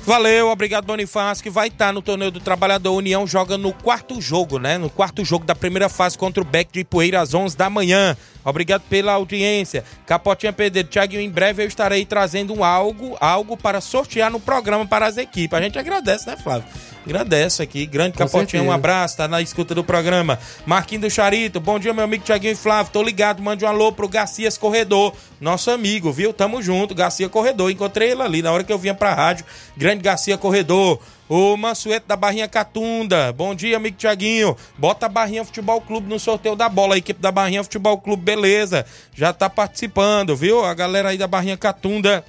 [0.06, 2.94] Valeu, obrigado Bonifácio, que vai estar no torneio do Trabalhador.
[2.94, 4.78] União joga no quarto jogo, né?
[4.78, 8.18] No quarto jogo da primeira fase contra o Beck de Ipueira às 11 da manhã.
[8.44, 9.84] Obrigado pela audiência.
[10.06, 14.86] Capotinha Pedreiro, Thiago, em breve eu estarei trazendo um algo, algo para sortear no programa
[14.86, 15.58] para as equipes.
[15.58, 16.66] A gente agradece, né, Flávio?
[17.06, 17.86] Agradece aqui.
[17.86, 18.74] Grande Com Capotinha, um certeza.
[18.76, 20.40] abraço, tá na escuta do programa.
[20.66, 22.92] Marquinhos do Charito, bom dia, meu amigo Tiaguinho e Flávio.
[22.94, 26.34] Tô ligado, mande um alô pro Garcias Corredor, nosso amigo, viu?
[26.34, 27.70] Tamo junto, Garcia Corredor.
[27.70, 29.46] Encontrei ele ali na hora que eu vinha pra rádio.
[29.76, 31.00] Grande Garcia Corredor.
[31.30, 33.32] O Mansueto da Barrinha Catunda.
[33.32, 34.58] Bom dia, amigo Tiaguinho.
[34.78, 36.96] Bota a Barrinha Futebol Clube no sorteio da bola.
[36.96, 38.86] A equipe da Barrinha Futebol Clube, beleza.
[39.14, 40.64] Já tá participando, viu?
[40.66, 42.24] A galera aí da Barrinha Catunda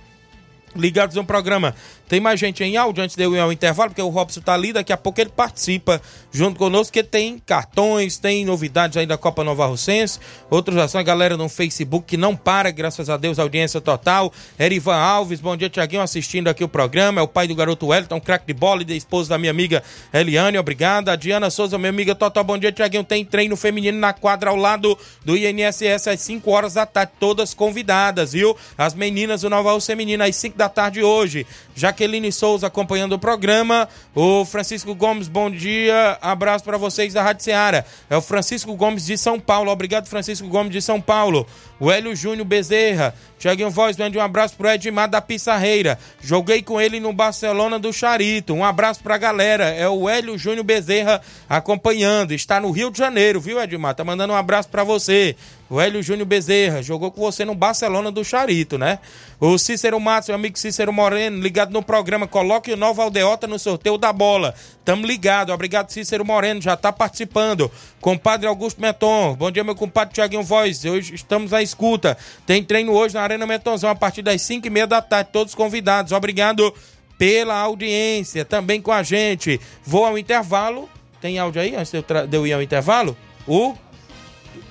[0.76, 1.74] ligados no programa.
[2.08, 4.52] Tem mais gente em áudio antes de eu ir ao intervalo, porque o Robson tá
[4.52, 6.00] ali, daqui a pouco ele participa
[6.30, 10.20] junto conosco, que tem cartões, tem novidades aí da Copa Nova Russense,
[10.50, 14.32] outros ações, a galera no Facebook que não para, graças a Deus, audiência total.
[14.60, 18.20] Erivan Alves, bom dia, Tiaguinho, assistindo aqui o programa, é o pai do garoto Wellington,
[18.20, 21.12] craque de bola e da esposa da minha amiga Eliane, obrigada.
[21.12, 24.56] A Diana Souza, minha amiga Total, bom dia, Tiaguinho, tem treino feminino na quadra ao
[24.56, 28.56] lado do INSS às 5 horas da tarde, todas convidadas, viu?
[28.76, 31.46] As meninas do Nova Rússia Menina às 5 da tarde hoje.
[31.74, 33.88] Jaqueline Souza acompanhando o programa.
[34.14, 36.18] O Francisco Gomes, bom dia.
[36.20, 37.84] Abraço para vocês da Rádio Ceará.
[38.08, 39.70] É o Francisco Gomes de São Paulo.
[39.70, 41.46] Obrigado, Francisco Gomes de São Paulo.
[41.80, 43.14] O Hélio Júnior Bezerra.
[43.38, 45.98] Tiaguinho Voz, mande um abraço pro Edmar da Pissarreira.
[46.20, 48.54] Joguei com ele no Barcelona do Charito.
[48.54, 49.64] Um abraço pra galera.
[49.64, 52.32] É o Hélio Júnior Bezerra acompanhando.
[52.32, 53.94] Está no Rio de Janeiro, viu, Edmar?
[53.94, 55.36] Tá mandando um abraço pra você.
[55.74, 59.00] O Hélio Júnior Bezerra jogou com você no Barcelona do Charito, né?
[59.40, 62.28] O Cícero Matos, meu amigo Cícero Moreno, ligado no programa.
[62.28, 64.54] Coloque o Nova Aldeota no sorteio da bola.
[64.84, 65.52] Tamo ligado.
[65.52, 67.68] Obrigado, Cícero Moreno, já tá participando.
[68.00, 69.34] Compadre Augusto Meton.
[69.34, 70.84] Bom dia, meu compadre Tiaguinho Voz.
[70.84, 72.16] Hoje estamos à escuta.
[72.46, 75.30] Tem treino hoje na Arena Metonzão a partir das 5 e meia da tarde.
[75.32, 76.12] Todos convidados.
[76.12, 76.72] Obrigado
[77.18, 79.60] pela audiência também com a gente.
[79.84, 80.88] Vou ao intervalo.
[81.20, 83.16] Tem áudio aí antes de eu, de eu ir ao intervalo?
[83.44, 83.74] O.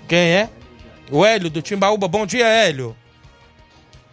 [0.07, 0.49] Quem é?
[1.11, 2.07] O Hélio do Timbaúba.
[2.07, 2.95] Bom dia, Hélio.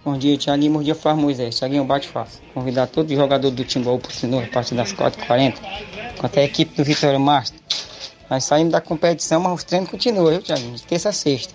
[0.05, 0.73] Bom dia, Thiaguinho.
[0.73, 1.59] Bom dia, Flávio Moisés.
[1.59, 2.41] Thiaguinho, bate fácil.
[2.55, 5.55] Convidar todo jogador do Timbaú pro Sinor a partir das 4h40.
[6.19, 7.61] Quanto a equipe do Vitória Master.
[8.29, 10.75] Nós saímos da competição, mas os treinos continuam, viu, Thiaguinho?
[10.75, 11.55] De terça a sexta.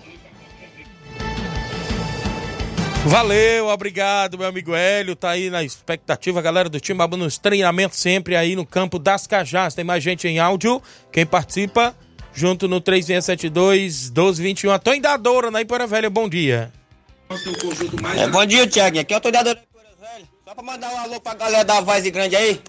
[3.06, 5.14] Valeu, obrigado, meu amigo Hélio.
[5.14, 9.74] Tá aí na expectativa, galera do Timbaúba nos treinamentos sempre aí no campo das Cajás.
[9.74, 10.82] Tem mais gente em áudio.
[11.12, 11.94] Quem participa?
[12.36, 14.70] Junto no 3672 1221.
[14.70, 16.10] Antônio da Doura, na Ipora Velha.
[16.10, 16.70] Bom dia.
[18.16, 19.02] É, bom dia, Tiaguinho.
[19.02, 19.60] Aqui é o Toreador da
[20.06, 20.28] Velha.
[20.44, 22.60] Só pra mandar um alô pra galera da Vaz Grande aí.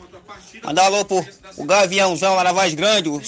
[0.63, 1.26] Mandar um alô pro
[1.57, 3.22] o Gaviãozão lá na Grande, o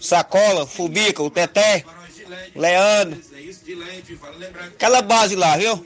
[0.00, 1.84] Sacola, Fubica, o Teté,
[2.56, 3.20] Leandro.
[4.74, 5.84] Aquela base lá, viu?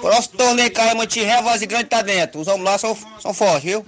[0.00, 2.40] Próximo torneio Caramanti Ré, a Vaz Grande tá dentro.
[2.40, 3.86] Os homens lá são, são fortes, viu?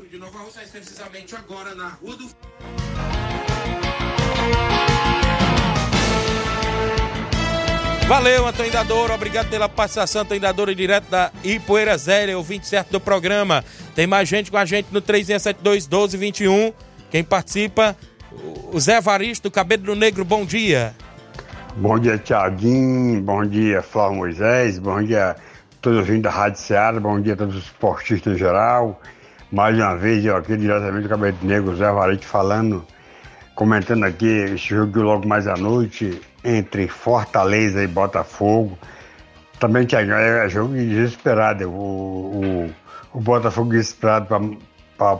[8.06, 9.14] Valeu, Antônio da Doura.
[9.14, 13.64] Obrigado pela participação, Antônio da Doura, direto da Ipoeira Zélia, o 27 do programa.
[13.94, 16.72] Tem mais gente com a gente no 3672 1221.
[17.10, 17.96] Quem participa?
[18.70, 20.24] O Zé Varisto, Cabelo Negro.
[20.24, 20.94] Bom dia.
[21.74, 23.22] Bom dia, Tiaguinho.
[23.22, 24.78] Bom dia, Flávio Moisés.
[24.78, 25.34] Bom dia
[25.80, 27.00] todos os ouvintes da Rádio Seara.
[27.00, 29.00] Bom dia a todos os esportistas em geral.
[29.50, 32.84] Mais uma vez, eu aqui diretamente do Cabelo Negro, Zé Varete falando,
[33.54, 38.78] comentando aqui esse jogo logo mais à noite entre Fortaleza e Botafogo.
[39.58, 41.68] Também, Tiaguinho, é jogo desesperado.
[41.70, 42.70] O,
[43.12, 44.26] o, o Botafogo desesperado
[44.96, 45.18] para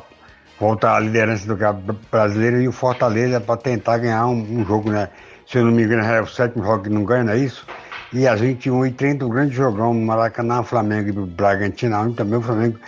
[0.59, 4.91] voltar à liderança do Campeonato Brasileiro e o Fortaleza para tentar ganhar um, um jogo,
[4.91, 5.09] né?
[5.47, 7.67] Se eu não me engano, é o sétimo jogo que não ganha, não é isso?
[8.13, 12.79] E às 21h30, um grande jogão no Maracanã, Flamengo e Bragantino, onde também o Flamengo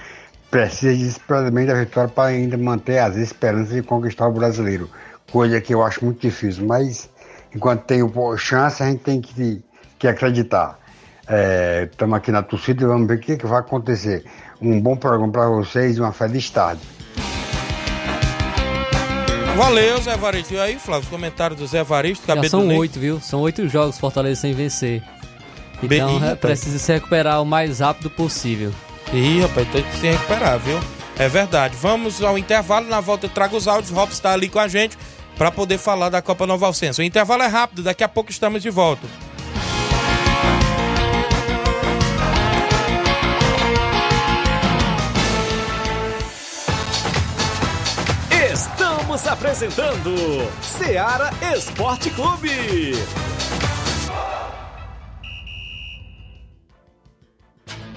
[0.50, 4.88] precisa desesperadamente da vitória para ainda manter as esperanças de conquistar o brasileiro.
[5.30, 7.08] Coisa que eu acho muito difícil, mas
[7.54, 8.00] enquanto tem
[8.38, 9.62] chance, a gente tem que,
[9.98, 10.78] que acreditar.
[11.90, 14.24] Estamos aqui na torcida e vamos ver o que, que vai acontecer.
[14.60, 16.80] Um bom programa para vocês e uma feliz tarde.
[19.56, 20.54] Valeu, Zé Varisto.
[20.54, 23.20] E aí, Flávio, os comentários do Zé Varisto, Já Cabelo são oito, viu?
[23.20, 25.02] São oito jogos Fortaleza sem vencer.
[25.82, 26.38] Bem- Então é, rapaz.
[26.40, 28.72] precisa se recuperar o mais rápido possível.
[29.12, 30.78] Ih, rapaz, tem que se recuperar, viu?
[31.18, 31.76] É verdade.
[31.80, 32.88] Vamos ao intervalo.
[32.88, 33.90] Na volta eu trago os áudios.
[33.90, 34.96] O Robson está ali com a gente
[35.36, 37.00] para poder falar da Copa Nova Alcenso.
[37.00, 37.82] O intervalo é rápido.
[37.82, 39.06] Daqui a pouco estamos de volta.
[48.52, 52.94] Estamos apresentando Seara Esporte Clube.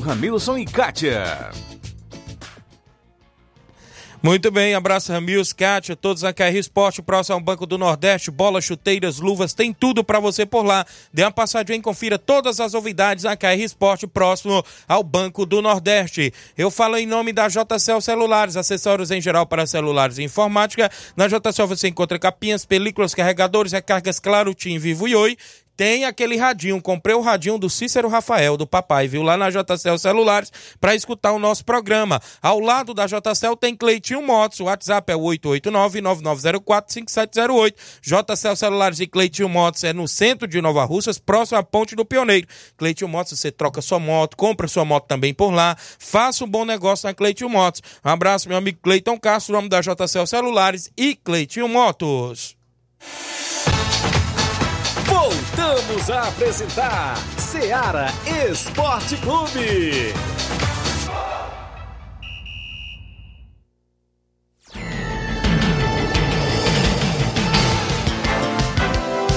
[0.00, 1.50] Ramilson e Kátia.
[4.20, 8.64] Muito bem, abraço Ramils, Kátia, todos a KR Esporte, próximo ao Banco do Nordeste, bolas,
[8.64, 10.84] chuteiras, luvas, tem tudo para você por lá.
[11.12, 15.62] Dê uma passadinha e confira todas as novidades a KR Esporte, próximo ao Banco do
[15.62, 16.32] Nordeste.
[16.56, 20.90] Eu falo em nome da JCL Celulares, acessórios em geral para celulares e informática.
[21.16, 25.36] Na JCL você encontra capinhas, películas, carregadores, recargas Claro, Tim, Vivo e Oi
[25.78, 26.82] tem aquele radinho.
[26.82, 29.22] Comprei o radinho do Cícero Rafael, do papai, viu?
[29.22, 30.50] Lá na JCL Celulares,
[30.80, 32.20] para escutar o nosso programa.
[32.42, 34.58] Ao lado da JCL tem Cleitinho Motos.
[34.58, 37.74] O WhatsApp é 889-9904-5708.
[38.02, 42.04] JCL Celulares e Cleitinho Motos é no centro de Nova Russas, próximo à Ponte do
[42.04, 42.48] Pioneiro.
[42.76, 45.76] Cleitinho Motos, você troca sua moto, compra sua moto também por lá.
[45.78, 47.82] Faça um bom negócio na Cleitinho Motos.
[48.04, 52.56] Um abraço, meu amigo Cleiton Castro, nome da JCL Celulares e Cleitinho Motos.
[55.08, 58.08] Voltamos a apresentar Seara
[58.50, 60.12] Esporte Clube.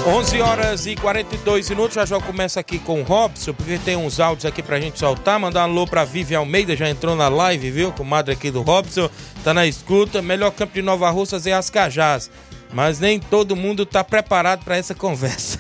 [0.06, 4.20] 11 horas e 42 minutos, já já começa aqui com o Robson, porque tem uns
[4.20, 5.40] áudios aqui pra gente soltar.
[5.40, 7.92] Mandar um alô pra Vivi Almeida, já entrou na live, viu?
[7.92, 9.10] Comadre aqui do Robson,
[9.44, 10.22] tá na escuta.
[10.22, 12.32] Melhor campo de Nova Russas é as Cajás.
[12.74, 15.60] Mas nem todo mundo tá preparado para essa conversa.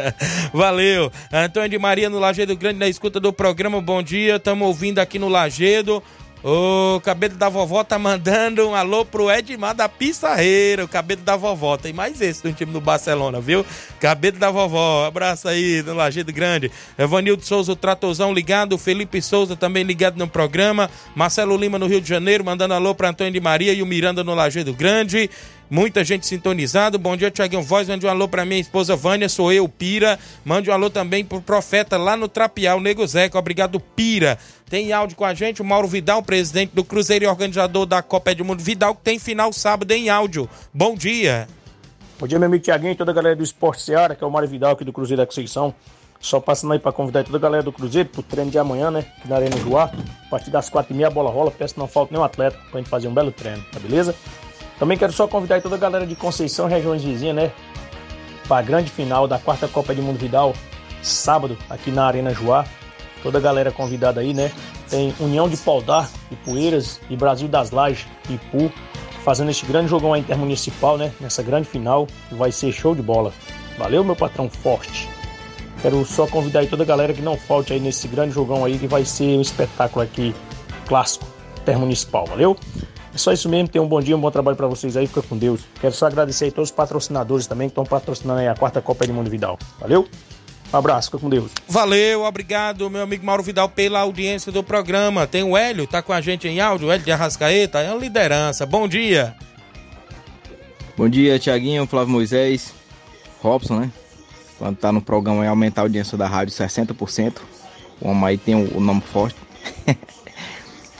[0.52, 1.10] Valeu.
[1.32, 3.80] Antônio de Maria no Lagedo Grande na escuta do programa.
[3.80, 4.36] Bom dia.
[4.36, 6.02] Estamos ouvindo aqui no Lagedo.
[6.42, 11.36] O cabelo da vovó tá mandando um alô pro Edmar da Pissarreira, o cabelo da
[11.36, 11.76] vovó.
[11.76, 13.64] Tem mais esse do time do Barcelona, viu?
[14.00, 15.04] Cabelo da vovó.
[15.04, 16.70] Abraço aí no Lajeado Grande.
[16.98, 18.78] Evanildo Souza, o ligado.
[18.78, 20.90] Felipe Souza também ligado no programa.
[21.14, 24.24] Marcelo Lima no Rio de Janeiro, mandando alô pra Antônio de Maria e o Miranda
[24.24, 25.28] no Lajeado Grande.
[25.70, 26.98] Muita gente sintonizado.
[26.98, 27.88] Bom dia, Tiaguinho Voz.
[27.88, 30.18] Mande um alô pra minha esposa Vânia, sou eu, Pira.
[30.44, 33.38] Mande um alô também pro Profeta lá no Trapial, Nego Zeca.
[33.38, 34.36] Obrigado, Pira.
[34.68, 38.32] Tem áudio com a gente, o Mauro Vidal, presidente do Cruzeiro e organizador da Copa
[38.32, 40.50] Edmundo Vidal, que tem final sábado em áudio.
[40.74, 41.46] Bom dia.
[42.18, 44.30] Bom dia, meu amigo Tiaguinho e toda a galera do Esporte Seara, que é o
[44.30, 45.72] Mário Vidal aqui do Cruzeiro da Conceição.
[46.18, 49.06] Só passando aí para convidar toda a galera do Cruzeiro pro treino de amanhã, né?
[49.18, 49.84] Aqui na Arena Joá.
[49.84, 51.50] A partir das quatro e meia a bola rola.
[51.50, 54.14] Peço que não falta nenhum atleta pra gente fazer um belo treino, tá beleza?
[54.80, 57.52] Também quero só convidar toda a galera de Conceição, regiões vizinhas, né?
[58.48, 60.54] Para a grande final da quarta Copa de Mundo Vidal,
[61.02, 62.64] sábado, aqui na Arena Joá.
[63.22, 64.50] Toda a galera convidada aí, né?
[64.88, 68.72] Tem União de Pau d'Arco, Ipueiras e Brasil das Lajes, Ipu,
[69.22, 71.12] fazendo este grande jogão intermunicipal, né?
[71.20, 73.34] Nessa grande final, que vai ser show de bola.
[73.76, 75.10] Valeu, meu patrão forte.
[75.82, 78.78] Quero só convidar aí toda a galera que não falte aí nesse grande jogão aí,
[78.78, 80.34] que vai ser um espetáculo aqui
[80.86, 81.26] clássico
[81.60, 82.24] intermunicipal.
[82.26, 82.56] Valeu?
[83.20, 85.20] É só isso mesmo, tenham um bom dia, um bom trabalho para vocês aí, fica
[85.20, 85.60] com Deus.
[85.78, 89.06] Quero só agradecer a todos os patrocinadores também que estão patrocinando aí a quarta Copa
[89.06, 89.58] do Mundo Vidal.
[89.78, 90.08] Valeu?
[90.72, 91.52] Um abraço, fica com Deus.
[91.68, 95.26] Valeu, obrigado, meu amigo Mauro Vidal, pela audiência do programa.
[95.26, 98.00] Tem o Hélio, tá com a gente em áudio, o Hélio de Arrascaeta, é uma
[98.00, 98.64] liderança.
[98.64, 99.36] Bom dia.
[100.96, 102.72] Bom dia, Tiaguinho, Flávio Moisés,
[103.42, 103.92] Robson, né?
[104.58, 107.34] Quando tá no programa é aumentar a audiência da rádio 60%.
[108.00, 109.36] O homem aí tem o nome forte.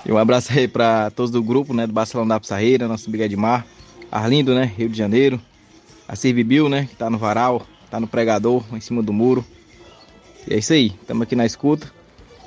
[0.05, 1.87] E um abraço aí para todos do grupo, né?
[1.87, 3.67] Do Barcelona da Pissarreira, nosso Big Edmar,
[4.11, 4.65] Arlindo, né?
[4.77, 5.41] Rio de Janeiro.
[6.09, 6.87] A Bill, né?
[6.87, 9.45] Que tá no varal, tá no pregador, em cima do muro.
[10.49, 11.93] E é isso aí, estamos aqui na escuta.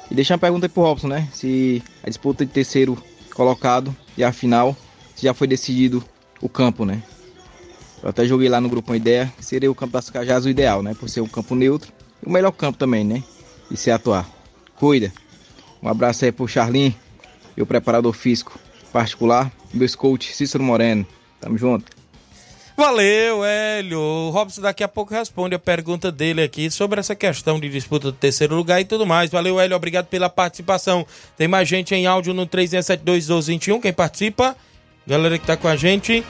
[0.09, 1.27] E deixa uma pergunta aí pro Robson, né?
[1.31, 2.97] Se a disputa de terceiro
[3.33, 4.75] colocado e a final,
[5.15, 6.03] se já foi decidido
[6.41, 7.01] o campo, né?
[8.01, 10.49] Eu até joguei lá no grupo uma ideia que seria o campo das Cajás o
[10.49, 10.93] ideal, né?
[10.93, 11.93] Por ser um campo neutro.
[12.25, 13.23] O melhor campo também, né?
[13.71, 14.27] E se atuar.
[14.75, 15.13] Cuida.
[15.81, 16.93] Um abraço aí pro Charlin,
[17.55, 18.59] e o preparador físico
[18.91, 21.05] particular, meu coach Cícero Moreno.
[21.39, 22.03] Tamo junto.
[22.75, 23.99] Valeu, Hélio.
[23.99, 28.11] O Robson daqui a pouco responde a pergunta dele aqui sobre essa questão de disputa
[28.11, 29.29] do terceiro lugar e tudo mais.
[29.29, 29.75] Valeu, Hélio.
[29.75, 31.05] Obrigado pela participação.
[31.37, 33.79] Tem mais gente em áudio no 3721221.
[33.81, 34.55] Quem participa?
[35.05, 36.23] Galera que tá com a gente.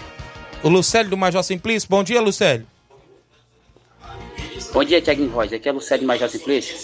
[0.62, 1.88] O Lucélio do Major Simplício.
[1.90, 2.68] Bom dia, Lucélio.
[4.74, 5.56] Bom dia, Tiaguinho Rosa.
[5.56, 6.76] Aqui é o Lucélio Major Simplício.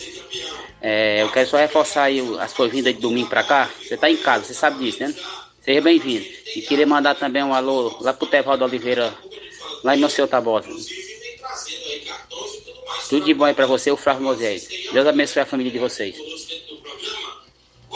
[0.80, 3.68] É, eu quero só reforçar aí as suas vindas de domingo pra cá.
[3.82, 5.12] Você tá em casa, você sabe disso, né?
[5.60, 6.24] Seja bem-vindo.
[6.56, 9.12] E queria mandar também um alô lá pro Tevaldo Oliveira,
[9.84, 10.70] lá em Monsenhor Tabosa.
[13.10, 14.68] Tudo de bom aí pra você, o Flávio Moisés.
[14.94, 16.16] Deus abençoe a família de vocês.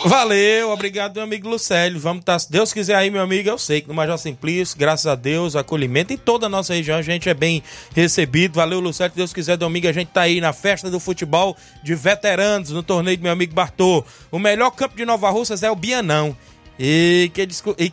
[0.06, 2.00] Valeu, obrigado, meu amigo Lucélio.
[2.00, 4.78] Vamos estar, tá, se Deus quiser aí, meu amigo, eu sei que no Major Simplício,
[4.78, 7.62] graças a Deus, acolhimento em toda a nossa região, a gente é bem
[7.96, 8.56] recebido.
[8.56, 11.94] Valeu, Lucélio, se Deus quiser, domingo a gente tá aí na festa do futebol de
[11.94, 14.04] veteranos, no torneio do meu amigo Bartô.
[14.32, 16.36] O melhor campo de Nova Russas é o Bianão.
[16.78, 17.32] E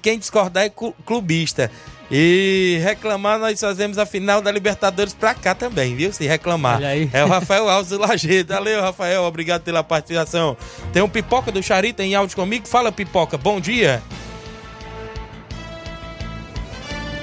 [0.03, 0.72] quem, discordar é
[1.05, 1.70] clubista.
[2.11, 6.12] E reclamar, nós fazemos a final da Libertadores pra cá também, viu?
[6.12, 6.78] Se reclamar.
[6.78, 7.08] Olha aí.
[7.12, 8.52] É o Rafael Alves do Lajeado.
[8.52, 9.22] Valeu, Rafael.
[9.22, 10.56] Obrigado pela participação.
[10.92, 12.66] Tem um Pipoca do Charita em áudio comigo.
[12.66, 13.38] Fala, Pipoca.
[13.38, 14.02] Bom dia.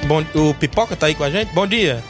[0.06, 1.54] Bom, o Pipoca tá aí com a gente?
[1.54, 2.02] Bom dia.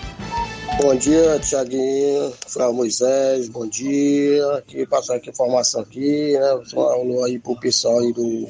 [0.80, 4.58] Bom dia, Tiaguinho, Frau Moisés, bom dia.
[4.58, 6.62] Aqui passar aqui informação aqui, né?
[6.66, 8.48] Só um alô aí pro pessoal aí do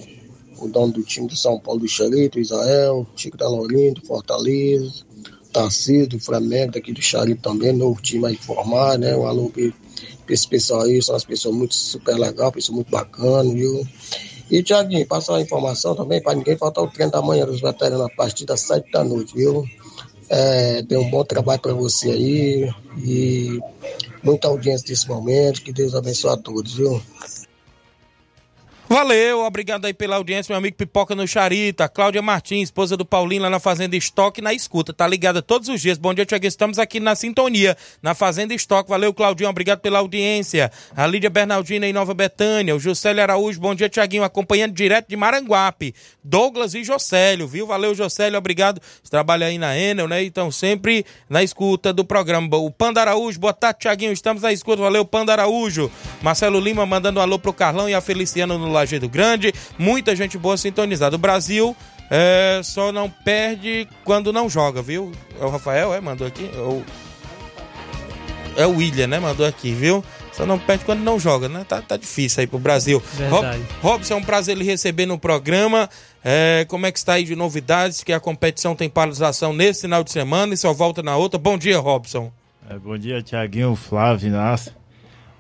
[0.59, 5.05] o dono do time do São Paulo do Xerito, Israel, Chico da Lourinho, do Fortaleza,
[5.51, 9.15] Tarcísio do Flamengo, daqui do Xarito também, novo time aí formado, né?
[9.15, 9.63] Um alô pra
[10.33, 13.87] esse pessoal aí, são as pessoas muito super legal, pessoas muito bacanas, viu?
[14.49, 18.05] E, Tiaguinho, passar uma informação também, para ninguém faltar o treino da manhã dos veteranos
[18.05, 19.65] a partir das sete da noite, viu?
[20.29, 23.59] É, dê um bom trabalho para você aí e
[24.21, 25.61] muita audiência desse momento.
[25.61, 27.01] Que Deus abençoe a todos, viu?
[28.89, 33.41] Valeu, obrigado aí pela audiência, meu amigo Pipoca no Charita, Cláudia Martins, esposa do Paulinho
[33.41, 35.97] lá na Fazenda Estoque, na escuta, tá ligada todos os dias.
[35.97, 38.89] Bom dia, Tiago, estamos aqui na sintonia, na Fazenda Estoque.
[38.89, 40.71] Valeu, Claudinho, obrigado pela audiência.
[40.95, 45.17] A Lídia Bernardina em Nova Betânia, o Juscelio Araújo, bom dia, Tiaguinho, acompanhando direto de
[45.17, 45.93] Maranguape.
[46.23, 47.67] Douglas e Jocélio, viu?
[47.67, 48.81] Valeu, Jocélio, obrigado.
[49.09, 50.23] Trabalha aí na Enel, né?
[50.23, 52.55] Então, sempre na escuta do programa.
[52.55, 54.81] O Panda Araújo, boa tarde, Tiaguinho, estamos na escuta.
[54.81, 55.91] Valeu, Panda Araújo.
[56.21, 59.53] Marcelo Lima mandando um alô pro Carlão e a Feliciano no Lajeado Grande.
[59.77, 61.15] Muita gente boa sintonizada.
[61.15, 61.75] O Brasil
[62.09, 65.11] é, só não perde quando não joga, viu?
[65.39, 65.99] É o Rafael, é?
[66.01, 66.49] Mandou aqui?
[66.53, 66.83] É o,
[68.55, 69.19] é o William, né?
[69.19, 70.03] Mandou aqui, viu?
[70.33, 71.65] Só não perde quando não joga, né?
[71.67, 73.01] Tá, tá difícil aí pro Brasil.
[73.13, 73.59] Verdade.
[73.81, 75.89] Rob- Robson, é um prazer lhe receber no programa.
[76.23, 78.03] É, como é que está aí de novidades?
[78.03, 81.39] Que a competição tem paralisação nesse final de semana e só volta na outra.
[81.39, 82.31] Bom dia, Robson.
[82.69, 84.71] É, bom dia, Tiaguinho, Flávio, Inácio.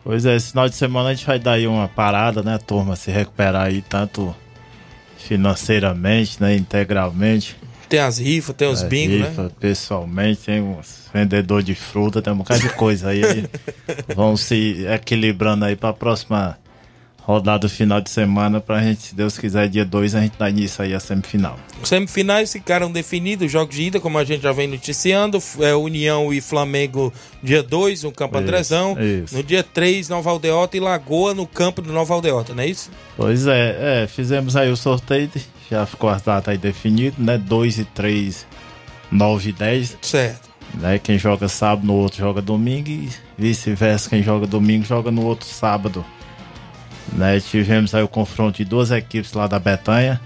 [0.07, 2.95] Pois é, esse final de semana a gente vai dar aí uma parada, né, turma?
[2.95, 4.33] Se recuperar aí tanto
[5.17, 7.57] financeiramente, né, integralmente.
[7.89, 9.27] Tem as rifas, tem os bingos, né?
[9.27, 13.49] rifa, Pessoalmente, tem uns vendedor de fruta, tem um bocado de coisa aí.
[14.15, 16.57] vão se equilibrando aí pra próxima
[17.27, 20.49] rodada do final de semana pra gente, se Deus quiser, dia 2 a gente dá
[20.49, 21.59] início aí a semifinal.
[21.83, 25.37] Semifinais ficaram definidos, jogos de ida, como a gente já vem noticiando.
[25.59, 27.13] É, União e Flamengo,
[27.43, 28.97] dia 2, no Campo Isso, Andrezão.
[28.97, 29.35] isso.
[29.35, 32.89] No dia 3, Nova Aldeota e Lagoa, no campo do Nova Aldeota, não é isso?
[33.17, 35.29] Pois é, é, fizemos aí o sorteio,
[35.69, 37.37] já ficou as datas aí definidas, né?
[37.37, 38.47] 2 e 3,
[39.11, 39.97] 9 e 10.
[40.01, 40.47] Certo.
[40.75, 40.97] Né?
[40.97, 45.45] Quem joga sábado no outro joga domingo e vice-versa, quem joga domingo joga no outro
[45.47, 46.05] sábado.
[47.13, 47.39] Né?
[47.39, 50.19] Tivemos aí o confronto de duas equipes lá da Betanha.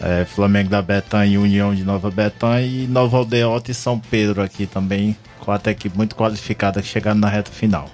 [0.00, 4.42] é, Flamengo da Betanha e União de Nova Betanha e Nova Aldeota e São Pedro
[4.42, 5.16] aqui também.
[5.40, 7.90] Quatro equipes muito qualificadas que chegaram na reta final.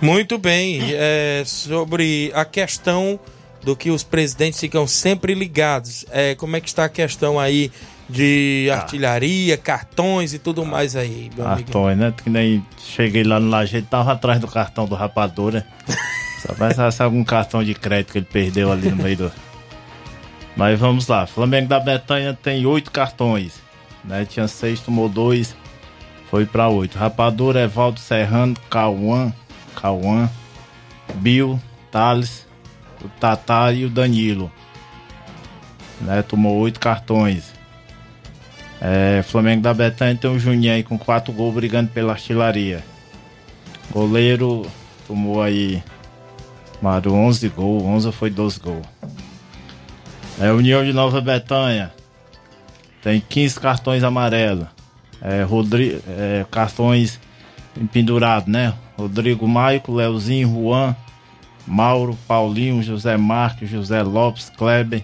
[0.00, 0.80] Muito bem.
[0.92, 3.18] É, sobre a questão
[3.62, 6.04] do que os presidentes ficam sempre ligados.
[6.10, 7.70] É, como é que está a questão aí
[8.08, 11.44] de artilharia, cartões e tudo mais aí, meu?
[11.44, 12.14] Cartões, né?
[12.16, 15.66] Que nem cheguei lá no Lajeito, tava atrás do cartão do Rapadura.
[16.46, 19.32] Só parece algum cartão de crédito que ele perdeu ali no meio do.
[20.56, 21.26] Mas vamos lá.
[21.26, 23.60] Flamengo da Betanha tem oito cartões.
[24.04, 24.24] Né?
[24.24, 25.56] Tinha seis, tomou dois.
[26.30, 26.96] Foi pra oito.
[26.96, 29.32] Rapadura, Evaldo Serrano, Cauã,
[29.74, 30.30] Cauã,
[31.16, 32.46] Bill, Thales,
[33.04, 34.50] o Tatá e o Danilo.
[36.00, 36.22] Né?
[36.22, 37.54] Tomou oito cartões.
[38.80, 42.84] É, Flamengo da Betanha tem o Juninho aí com quatro gols brigando pela artilharia.
[43.90, 44.66] Goleiro
[45.06, 45.82] tomou aí.
[46.80, 48.86] Mário 11 gols, 11 foi 12 gols.
[50.38, 51.92] É, União de Nova Betanha
[53.02, 54.66] tem 15 cartões amarelos.
[55.22, 57.18] É, Rodrigo, é, cartões
[57.92, 58.74] pendurados, né?
[58.98, 60.94] Rodrigo Maico, Leozinho, Juan,
[61.66, 65.02] Mauro, Paulinho, José Marques, José Lopes, Kleber,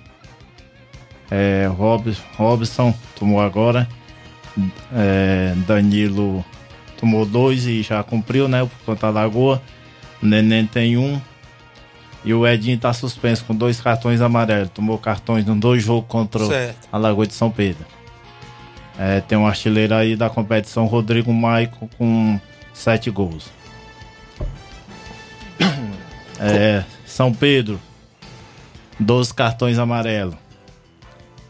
[1.31, 3.89] é, Rob, Robson tomou agora.
[4.95, 6.45] É, Danilo
[6.99, 8.61] tomou dois e já cumpriu, né?
[8.61, 9.63] Por conta da Lagoa.
[10.23, 11.19] O Neném tem um.
[12.25, 14.71] E o Edinho tá suspenso com dois cartões amarelos.
[14.71, 16.89] Tomou cartões nos dois jogos contra Certo.
[16.93, 17.85] a Lagoa de São Pedro.
[18.99, 22.39] É, tem um artilheiro aí da competição, Rodrigo Maico, com
[22.73, 23.51] sete gols.
[26.39, 27.81] É, São Pedro,
[28.99, 30.35] 12 cartões amarelos.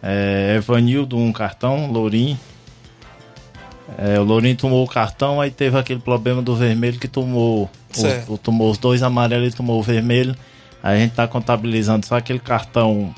[0.03, 2.39] É, Evanildo, um cartão, Lourim.
[3.99, 8.39] É, o Lourinho tomou o cartão, aí teve aquele problema do vermelho que tomou os,
[8.41, 10.35] tomou os dois amarelos e tomou o vermelho.
[10.83, 13.15] A gente tá contabilizando só aquele cartão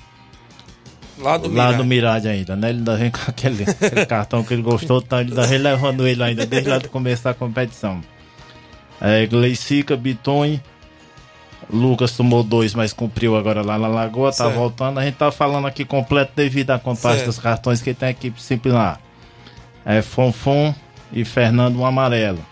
[1.19, 1.77] Lá do lá Mirade.
[1.79, 2.71] do Mirade ainda, né?
[2.71, 6.45] Ele ainda vem com aquele, aquele cartão que ele gostou, tá ainda relevando ele ainda
[6.45, 8.01] desde lá do começo da competição.
[9.01, 10.61] É, Gleicica, Bitone,
[11.71, 14.55] Lucas tomou dois, mas cumpriu agora lá na Lagoa, tá Certo.
[14.55, 14.99] voltando.
[14.99, 17.27] A gente tá falando aqui completo devido à contagem Certo.
[17.27, 19.01] dos cartões que tem a equipe disciplinar.
[19.85, 20.75] É Fonfon
[21.13, 22.45] e Fernando um amarelo.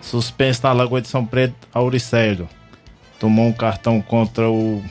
[0.00, 2.48] Suspenso na Lagoa de São Pedro, Auricélio.
[3.18, 4.82] Tomou um cartão contra o.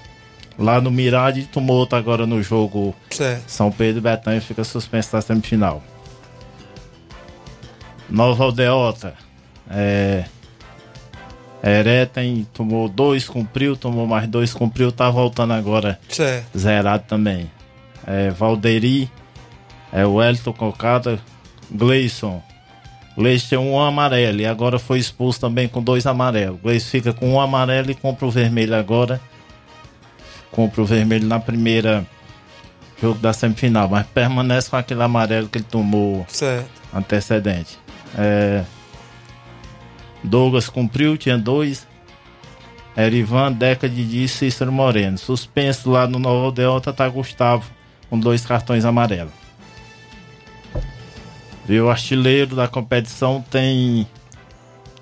[0.58, 3.50] Lá no Mirade e tomou outro agora no jogo Certo.
[3.50, 5.82] São Pedro e Betânia fica suspenso da semifinal.
[8.08, 9.16] Nova Aldeota.
[9.70, 10.26] É.
[11.64, 16.00] Eretem tomou dois, cumpriu, tomou mais dois, cumpriu, tá voltando agora.
[16.10, 16.58] Certo.
[16.58, 17.50] Zerado também.
[18.06, 19.10] É, Valderi,
[19.92, 21.20] é o Elton Cocada,
[21.72, 22.44] Gleison.
[23.16, 26.60] Gleison tem um amarelo e agora foi expulso também com dois amarelos.
[26.62, 29.22] Gleison fica com um amarelo e compra o vermelho agora.
[30.52, 32.06] Compra o vermelho na primeira
[33.02, 36.70] jogo da semifinal, mas permanece com aquele amarelo que ele tomou Certo.
[36.94, 37.78] antecedente.
[38.18, 38.64] É,
[40.24, 41.86] Douglas cumpriu, tinha dois.
[42.96, 45.18] Erivan, Deca Didi e Cícero Moreno.
[45.18, 47.70] Suspenso lá no Novo Delta tá Gustavo
[48.10, 49.34] com dois cartões amarelos.
[51.66, 51.86] Viu?
[51.86, 54.08] O artilheiro da competição tem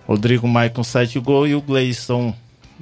[0.07, 2.33] Rodrigo Maia com sete gols e o Gleison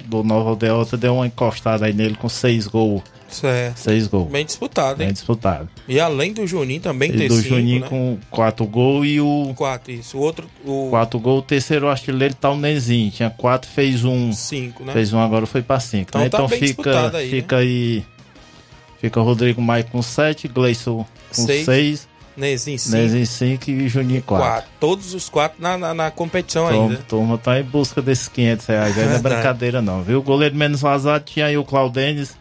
[0.04, 3.02] do Novo Delta deu uma encostada aí nele com seis gols.
[3.28, 3.76] Certo.
[3.76, 4.28] Seis gols.
[4.28, 5.06] Bem disputado, hein?
[5.06, 5.68] Bem disputado.
[5.86, 7.88] E além do Juninho também E tem do cinco, Juninho né?
[7.88, 10.18] com quatro gols e o Quatro, isso.
[10.18, 10.88] O outro, o...
[10.90, 13.10] Quatro gols, o terceiro artilheiro tá o Nenzinho.
[13.10, 14.32] Tinha quatro, fez um.
[14.32, 14.92] Cinco, né?
[14.92, 16.06] Fez um, agora foi pra cinco.
[16.08, 16.28] Então né?
[16.28, 18.04] tá então bem fica, aí, fica aí.
[19.00, 24.46] Fica Rodrigo Maia com sete, Gleison com Seis, seis, Nenzinho cinco e Juninho quatro.
[24.46, 24.70] Quatro.
[24.80, 26.96] Todos os quatro na, na, na competição Turma, ainda.
[27.08, 28.98] turma tá em busca desses 500 reais.
[28.98, 30.18] Aí não é brincadeira, não, viu?
[30.18, 32.36] O goleiro menos vazado tinha aí o Claudenis,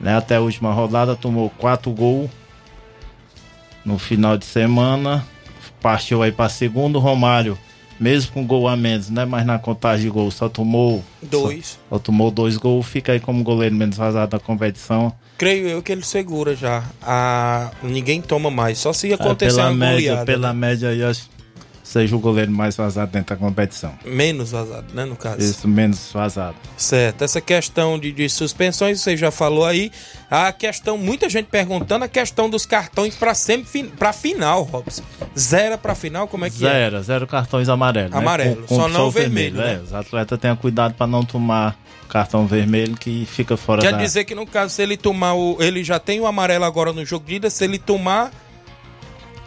[0.00, 0.16] né?
[0.16, 2.30] Até a última rodada, tomou quatro gols
[3.84, 5.24] no final de semana.
[5.80, 6.98] Partiu aí pra segundo.
[6.98, 7.58] Romário,
[7.98, 9.24] mesmo com gol a menos, né?
[9.24, 11.04] Mas na contagem de gols só tomou.
[11.22, 11.78] Dois.
[11.88, 12.86] Só, só tomou dois gols.
[12.86, 15.12] Fica aí como goleiro menos vazado da competição.
[15.38, 16.84] Creio eu que ele segura já.
[17.02, 18.78] Ah, ninguém toma mais.
[18.78, 20.24] Só se É, acontecer pela uma média, goleada.
[20.26, 20.58] pela né?
[20.58, 21.28] média aí, acho
[21.82, 23.92] seja o goleiro mais vazado dentro da competição.
[24.04, 25.40] Menos vazado, né, no caso.
[25.40, 26.56] Isso, menos vazado.
[26.76, 27.22] Certo.
[27.22, 29.90] Essa questão de, de suspensões, você já falou aí.
[30.30, 33.86] A questão, muita gente perguntando a questão dos cartões para semifin...
[33.86, 35.02] para final, Robson.
[35.38, 36.70] Zero para final, como é que é?
[36.70, 38.12] Zero, zero cartões amarelos.
[38.12, 38.18] né?
[38.18, 39.80] Amarelo, só não vermelho, É, né?
[39.84, 41.76] os atletas tenham cuidado para não tomar
[42.08, 43.96] cartão vermelho que fica fora Quer da...
[43.98, 45.56] dizer que no caso, se ele tomar o.
[45.60, 48.30] Ele já tem o amarelo agora no jogo de ida, se ele tomar.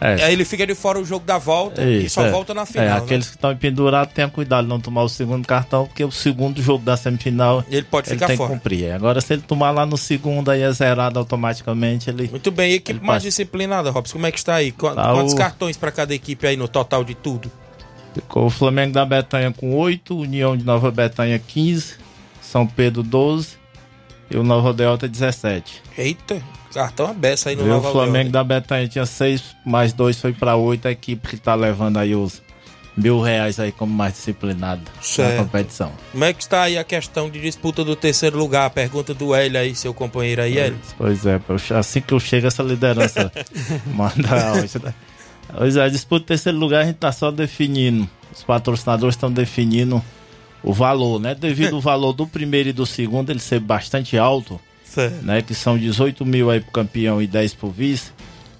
[0.00, 0.22] É.
[0.24, 2.30] Aí ele fica de fora o jogo da volta e Isso, só é.
[2.30, 2.84] volta na É, final.
[2.86, 2.96] né?
[2.98, 6.60] aqueles que estão pendurados tenham cuidado de não tomar o segundo cartão, porque o segundo
[6.62, 8.50] jogo da semifinal Ele pode ficar tem fora.
[8.50, 8.92] que cumprir.
[8.92, 12.10] Agora, se ele tomar lá no segundo, aí é zerado automaticamente.
[12.10, 12.28] Ele...
[12.28, 13.28] Muito bem, e equipe Ele mais passa.
[13.28, 14.70] disciplinada, Robson, como é que está aí?
[14.70, 17.50] Qu- Tá Quantos o- cartões para cada equipe aí no total de tudo?
[18.14, 21.94] Ficou o Flamengo da Betanha com 8, União de Nova Betanha 15,
[22.42, 23.56] São Pedro 12
[24.30, 25.82] e o Nova Delta 17.
[25.96, 27.72] Eita, cartão aberto aí no Viu?
[27.74, 28.32] Nova o Flamengo Aldeota.
[28.32, 32.14] da Betanha tinha 6, mais 2 foi para 8, a equipe que tá levando aí
[32.14, 32.42] os
[32.96, 35.36] mil reais aí como mais disciplinado Certo.
[35.36, 35.92] na competição.
[36.12, 38.64] Como é que está aí a questão de disputa do terceiro lugar?
[38.66, 40.78] A pergunta do Hélio aí, seu companheiro aí, Hélio.
[40.96, 43.30] Pois é, eu- assim que eu chego essa liderança
[43.92, 44.94] manda hoje, né?
[45.56, 49.30] Pois é, a disputa do terceiro lugar a gente tá só definindo, os patrocinadores estão
[49.30, 50.02] definindo
[50.62, 51.34] o valor, né?
[51.34, 55.22] Devido ao valor do primeiro e do segundo ele ser bastante alto, Certo.
[55.24, 55.42] né?
[55.42, 58.10] Que são 18 mil aí pro campeão e 10 pro vice.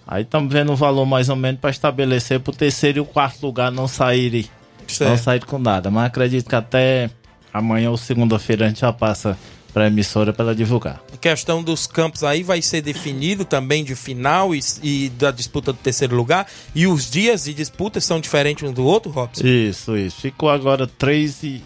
[0.07, 3.45] Aí estamos vendo o valor mais ou menos para estabelecer pro terceiro e o quarto
[3.45, 4.47] lugar não saírem,
[4.83, 5.19] não Certo.
[5.23, 5.91] saírem com nada.
[5.91, 7.11] Mas acredito que até
[7.53, 9.37] amanhã ou segunda-feira a gente já passa
[9.73, 11.03] pra emissora para ela divulgar.
[11.13, 15.73] A questão dos campos aí vai ser definido também de final e, e da disputa
[15.73, 16.47] do terceiro lugar.
[16.75, 19.45] E os dias de disputa são diferentes um do outro, Robson?
[19.45, 20.21] Isso, isso.
[20.21, 21.63] Ficou agora 3 e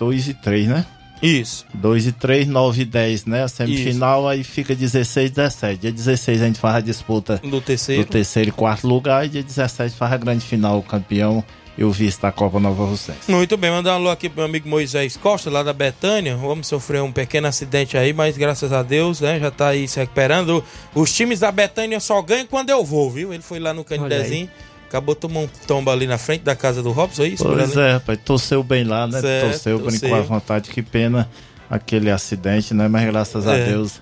[0.00, 0.86] 2 e 3, né?
[1.22, 1.66] Isso.
[1.74, 3.42] 2 e 3, 9 e 10, né?
[3.42, 5.80] A semifinal aí fica 16 e 17.
[5.82, 8.02] Dia 16 a gente faz a disputa Do terceiro.
[8.02, 9.26] do terceiro e quarto lugar.
[9.26, 11.44] E dia 17 faz a grande final, o campeão
[11.76, 13.30] e o vice da Copa Nova Russense.
[13.30, 16.34] Muito bem, mandar um alô aqui pro meu amigo Moisés Costa, lá da Betânia.
[16.34, 20.00] Vamos sofrer um pequeno acidente aí, mas graças a Deus, né, já tá aí se
[20.00, 20.64] recuperando.
[20.94, 23.32] Os times da Betânia só ganham quando eu vou, viu?
[23.34, 24.48] Ele foi lá no Canidezinho,
[24.90, 27.44] acabou tomando um tombo ali na frente da casa do Robson, é isso?
[27.44, 28.18] Pois é, rapaz.
[28.24, 29.20] Torceu bem lá, né?
[29.20, 30.00] Certo, torceu, torceu.
[30.00, 30.68] brincou à vontade.
[30.68, 31.30] Que pena
[31.70, 32.88] aquele acidente, né?
[32.88, 33.66] Mas graças a É.
[33.66, 34.00] Deus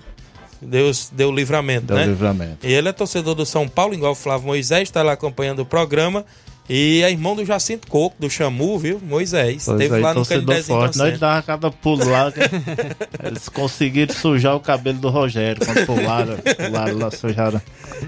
[0.61, 2.05] Deus deu livramento, deu né?
[2.05, 2.67] livramento.
[2.67, 5.65] E ele é torcedor do São Paulo, igual o Flávio Moisés, está lá acompanhando o
[5.65, 6.25] programa.
[6.69, 9.01] E é irmão do Jacinto Coco, do Chamu, viu?
[9.03, 9.63] Moisés.
[9.65, 10.97] Pois Teve aí, lá no Canidezinho forte.
[10.99, 12.31] Nós dava cada pulo lá.
[12.31, 12.39] que
[13.25, 15.65] Eles conseguiram sujar o cabelo do Rogério.
[15.65, 17.59] Quando pularam, pularam lá, sujaram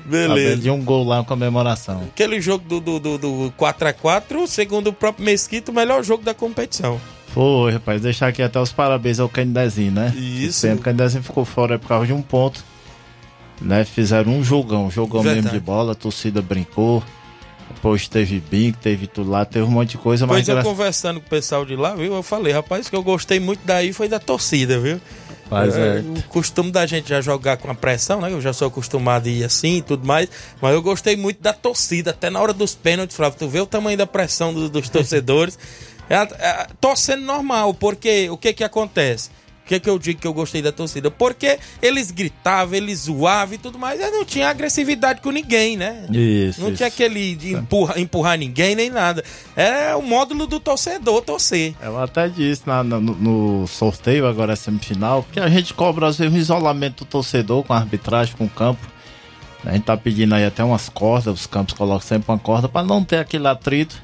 [0.05, 0.61] Beleza.
[0.61, 2.03] de um gol lá, uma comemoração.
[2.13, 6.35] Aquele jogo do, do, do, do 4x4, segundo o próprio Mesquita, o melhor jogo da
[6.35, 7.01] competição.
[7.29, 8.01] Foi, rapaz.
[8.01, 10.13] Deixar aqui até os parabéns ao Candezinho, né?
[10.15, 10.59] Isso.
[10.59, 12.63] Sempre o Candezinho ficou fora por causa de um ponto.
[13.59, 13.85] Né?
[13.85, 15.45] Fizeram um jogão, jogão Verdade.
[15.45, 17.01] mesmo de bola, a torcida brincou.
[17.73, 20.63] Depois teve bingo, teve tudo lá, teve um monte de coisa, mas Pois eu gra-
[20.63, 22.13] conversando com o pessoal de lá, viu?
[22.15, 24.99] Eu falei, rapaz, que eu gostei muito daí foi da torcida, viu?
[25.49, 25.99] Mas é.
[25.99, 28.31] O costume da gente já jogar com a pressão, né?
[28.31, 30.29] Eu já sou acostumado a ir assim e tudo mais.
[30.61, 33.37] Mas eu gostei muito da torcida, até na hora dos pênaltis, Flávio.
[33.37, 35.57] Tu vê o tamanho da pressão do- dos torcedores.
[36.09, 39.29] É, é, torcendo normal, porque o que que acontece?
[39.63, 41.09] O que que eu digo que eu gostei da torcida?
[41.09, 44.01] Porque eles gritavam, eles zoavam e tudo mais.
[44.01, 46.07] E não tinha agressividade com ninguém, né?
[46.11, 46.77] Isso, Não isso.
[46.77, 49.23] tinha aquele de empurra, empurrar ninguém nem nada.
[49.55, 51.73] É o módulo do torcedor torcer.
[51.81, 56.17] Eu até disse na- no, no sorteio, agora é semifinal, que a gente cobra às
[56.17, 58.85] vezes o isolamento do torcedor com a arbitragem, com o campo.
[59.63, 62.85] A gente tá pedindo aí até umas cordas, os campos colocam sempre uma corda para
[62.85, 64.01] não ter aquele atrito.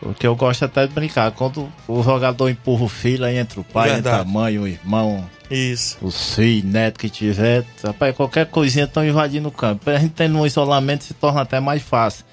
[0.00, 1.30] Porque eu gosto até de brincar.
[1.32, 4.16] Quando o jogador empurra o filho, aí entra o pai, Verdade.
[4.16, 5.98] entra a mãe, o irmão, Isso.
[6.00, 7.64] os filhos, neto que tiver.
[7.84, 9.88] Rapaz, qualquer coisinha estão invadindo o campo.
[9.90, 12.24] A gente tendo um isolamento se torna até mais fácil.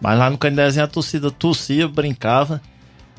[0.00, 2.60] Mas lá no Candezinho a torcida tossia, brincava.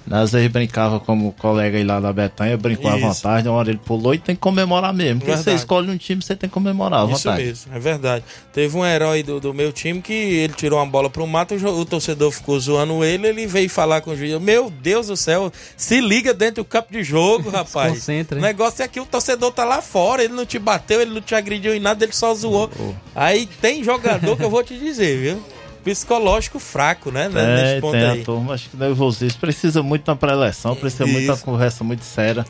[0.09, 3.07] Às vezes brincava como o colega aí lá da Betanha, brincou à Isso.
[3.07, 5.19] vontade, uma hora ele pulou e tem que comemorar mesmo.
[5.19, 5.57] Porque você Verdade.
[5.57, 7.43] escolhe um time, você tem que comemorar à Isso vontade.
[7.43, 8.25] mesmo, é verdade.
[8.51, 11.79] Teve um herói do, do meu time que ele tirou uma bola pro mato, o,
[11.79, 14.39] o torcedor ficou zoando ele, ele veio falar com o juiz.
[14.41, 17.93] Meu Deus do céu, se liga dentro do campo de jogo, rapaz.
[17.93, 18.43] concentra, o hein?
[18.45, 21.35] negócio é que o torcedor tá lá fora, ele não te bateu, ele não te
[21.35, 22.69] agrediu em nada, ele só zoou.
[23.15, 25.43] Aí tem jogador que eu vou te dizer, viu?
[25.83, 27.27] Psicológico fraco, né?
[27.29, 28.21] né, É, Nesse ponto tem aí.
[28.21, 29.39] a turma, acho que nervosismo.
[29.39, 31.43] Precisa muito da pré-eleção, precisa muito da Isso.
[31.43, 32.45] conversa muito séria.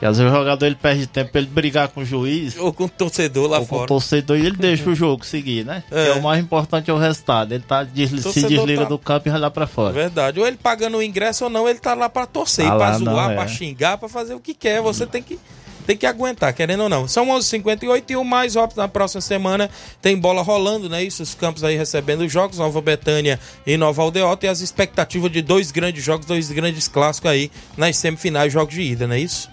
[0.00, 2.56] E às vezes o jogador ele perde tempo pra ele brigar com o juiz.
[2.58, 3.84] Ou com o torcedor lá ou com fora.
[3.84, 5.84] o torcedor e ele deixa o jogo seguir, né?
[5.92, 6.08] É.
[6.08, 7.52] É o mais importante é o resultado.
[7.52, 9.92] Ele tá desli- se desliga tá- do campo e vai lá pra fora.
[9.92, 10.40] Verdade.
[10.40, 12.98] Ou ele pagando o ingresso ou não, ele tá lá pra torcer, Tá pra lá,
[12.98, 13.34] zoar, não, é.
[13.36, 14.80] pra xingar, pra fazer o que quer.
[14.82, 15.38] Você tem que,
[15.86, 17.08] tem que aguentar, querendo ou não.
[17.08, 19.70] São 11h58 e o mais rápido na próxima semana
[20.00, 21.02] tem bola rolando, né?
[21.02, 25.30] Isso, os campos aí recebendo os jogos, Nova Betânia e Nova Aldeota e as expectativas
[25.30, 29.20] de dois grandes jogos, dois grandes clássicos aí nas semifinais, jogos de ida, não é
[29.20, 29.50] isso?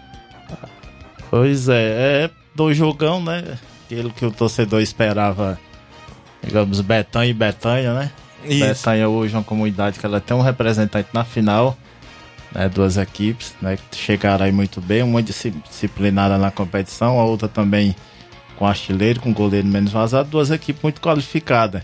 [1.29, 3.57] Pois é, é do jogão, né?
[3.85, 5.59] Aquilo que o torcedor esperava,
[6.43, 8.11] digamos, Betanha e Betanha, né?
[8.45, 8.65] Isso.
[8.65, 11.77] Betanha hoje é uma comunidade que ela tem um representante na final,
[12.53, 12.67] né?
[12.69, 13.77] Duas equipes, né?
[13.91, 17.95] Que chegaram aí muito bem, uma disci- disciplinada na competição, a outra também
[18.57, 21.81] com artilheiro, com goleiro menos vazado, duas equipes muito qualificadas.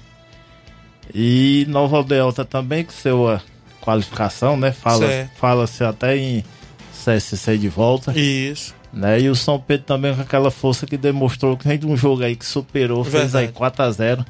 [1.14, 3.42] E Nova Aldeota também com sua
[3.82, 4.72] qualificação, né?
[4.72, 5.30] Fala-.
[5.38, 6.44] Fala-se até em
[6.92, 8.12] CSC de volta.
[8.18, 8.74] Isso.
[8.92, 9.22] Né?
[9.22, 12.36] E o São Pedro também com aquela força que demonstrou que de um jogo aí
[12.36, 13.76] que superou, fez aí Verdade.
[13.76, 14.26] 4x0,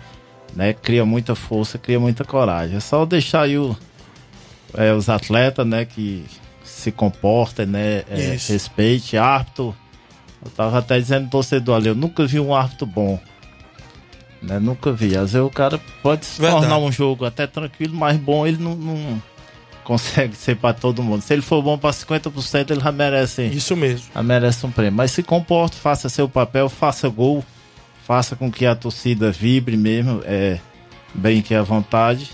[0.56, 0.74] né?
[0.74, 2.76] Cria muita força, cria muita coragem.
[2.78, 3.78] É só deixar aí o,
[4.78, 6.26] é, os atletas, né, que
[6.64, 8.04] se comportem, né?
[8.10, 9.76] é, respeite, árbitro.
[10.44, 13.20] Eu tava até dizendo torcedor ali, eu nunca vi um árbitro bom.
[14.42, 14.60] Né?
[14.60, 15.18] Nunca vi.
[15.18, 16.62] Às vezes o cara pode se Verdade.
[16.62, 19.22] tornar um jogo até tranquilo, mas bom ele não, não
[19.84, 21.22] consegue ser pra todo mundo.
[21.22, 23.44] Se ele for bom pra 50%, ele já merece.
[23.46, 24.08] Isso mesmo.
[24.14, 24.94] Já merece um prêmio.
[24.94, 27.44] Mas se comporte, faça seu papel, faça gol,
[28.06, 30.60] faça com que a torcida vibre mesmo, é,
[31.14, 32.30] bem que à vontade.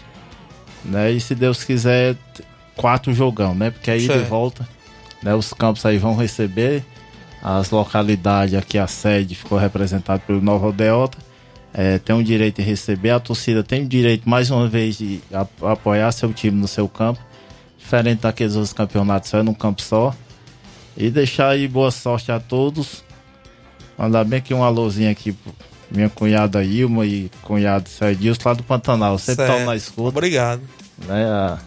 [0.84, 1.12] Né?
[1.12, 2.16] E se Deus quiser,
[2.76, 3.70] quatro jogão, né?
[3.72, 4.28] Porque aí de Certo.
[4.28, 4.68] volta,
[5.22, 5.34] né?
[5.36, 6.84] Os campos aí vão receber.
[7.44, 11.18] As localidades aqui, a sede ficou representada pelo Nova Aldeota.
[11.74, 15.22] É, tem o direito de receber, a torcida tem o direito, mais uma vez, de
[15.62, 17.20] apoiar seu time no seu campo.
[17.80, 20.14] Diferente daqueles outros campeonatos, só é num campo só.
[20.96, 23.04] E deixar aí boa sorte a todos.
[23.98, 25.54] Mandar bem aqui um alôzinho aqui pro
[25.92, 29.18] minha cunhada Ilma e cunhado Sérgio lá do Pantanal.
[29.18, 29.52] Sempre Certo.
[29.52, 30.10] estão na escuta.
[30.10, 30.62] Obrigado.
[31.08, 31.60] Né, a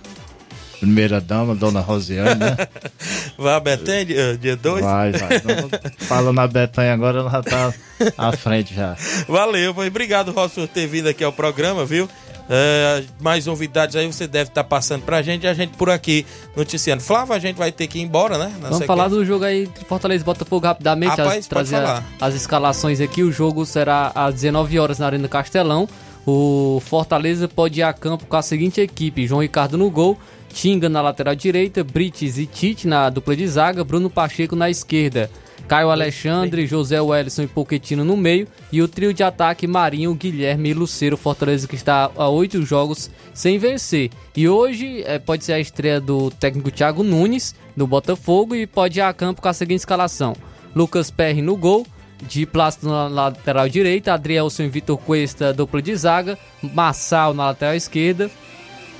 [0.78, 2.56] primeira dama, dona Rosiane, né?
[3.38, 4.84] Vai a Betânia, dia 2?
[4.84, 5.36] Vai, vai.
[5.36, 7.74] Então, Falando na Betanha agora, ela já tá
[8.18, 8.96] à frente já.
[9.26, 9.88] Valeu, foi.
[9.88, 12.08] Obrigado, Ross, por ter vindo aqui ao programa, viu?
[12.48, 16.26] É, mais novidades aí você deve estar passando pra gente e a gente por aqui
[16.56, 17.02] noticiando.
[17.02, 18.46] Flávio, a gente vai ter que ir embora, né?
[18.46, 18.86] Vamos sequência.
[18.86, 21.10] falar do jogo aí de Fortaleza e Botafogo rapidamente.
[21.16, 23.22] Rapaz, as, trazer a- as escalações aqui.
[23.22, 25.88] O jogo será às 19 horas na Arena Castelão.
[26.26, 30.18] O Fortaleza pode ir a campo com a seguinte equipe: João Ricardo no gol,
[30.52, 35.30] Tinga na lateral direita, Brites e Tite na dupla de zaga, Bruno Pacheco na esquerda.
[35.66, 38.46] Caio Alexandre, José Wellison e Poquetino no meio.
[38.70, 41.16] E o trio de ataque Marinho, Guilherme e Luceiro.
[41.16, 44.10] Fortaleza que está a oito jogos sem vencer.
[44.36, 48.54] E hoje eh, pode ser a estreia do técnico Thiago Nunes, do Botafogo.
[48.54, 50.36] E pode ir a campo com a seguinte escalação:
[50.74, 51.86] Lucas Perry no gol.
[52.22, 57.74] De Plácido na lateral direita, Adrielson e Vitor Cuesta, dupla de zaga, Massal na lateral
[57.74, 58.30] esquerda,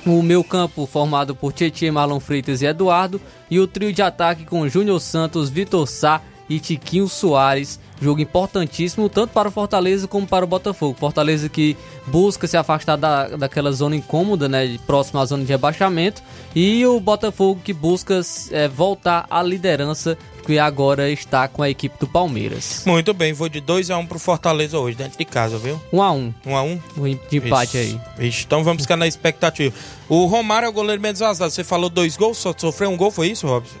[0.05, 3.19] O meu campo formado por Tietchan, Marlon Freitas e Eduardo.
[3.49, 7.79] E o trio de ataque com Júnior Santos, Vitor Sá e Tiquinho Soares.
[8.01, 10.97] Jogo importantíssimo tanto para o Fortaleza como para o Botafogo.
[10.99, 11.77] Fortaleza que
[12.07, 16.21] busca se afastar da, daquela zona incômoda, né, próxima à zona de rebaixamento.
[16.53, 18.19] E o Botafogo que busca
[18.51, 22.83] é, voltar à liderança que agora está com a equipe do Palmeiras.
[22.85, 25.81] Muito bem, vou de 2x1 um pro Fortaleza hoje, dentro de casa, viu?
[25.91, 26.33] 1 um a 1 um.
[26.45, 27.19] 1 um a 1 um?
[27.29, 28.27] De empate Ixi, aí.
[28.27, 29.73] Ixi, então vamos ficar na expectativa.
[30.07, 31.49] O Romário é o goleiro menos vazado.
[31.51, 33.75] Você falou dois gols, só sofreu um gol, foi isso, Robson?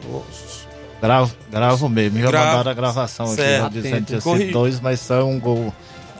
[1.05, 2.19] Gravo, gravo mesmo.
[2.19, 2.45] Já Grava.
[2.47, 3.63] mandaram a gravação aqui, Certo.
[3.63, 5.73] né, dizendo que tinha dois, mas só um gol.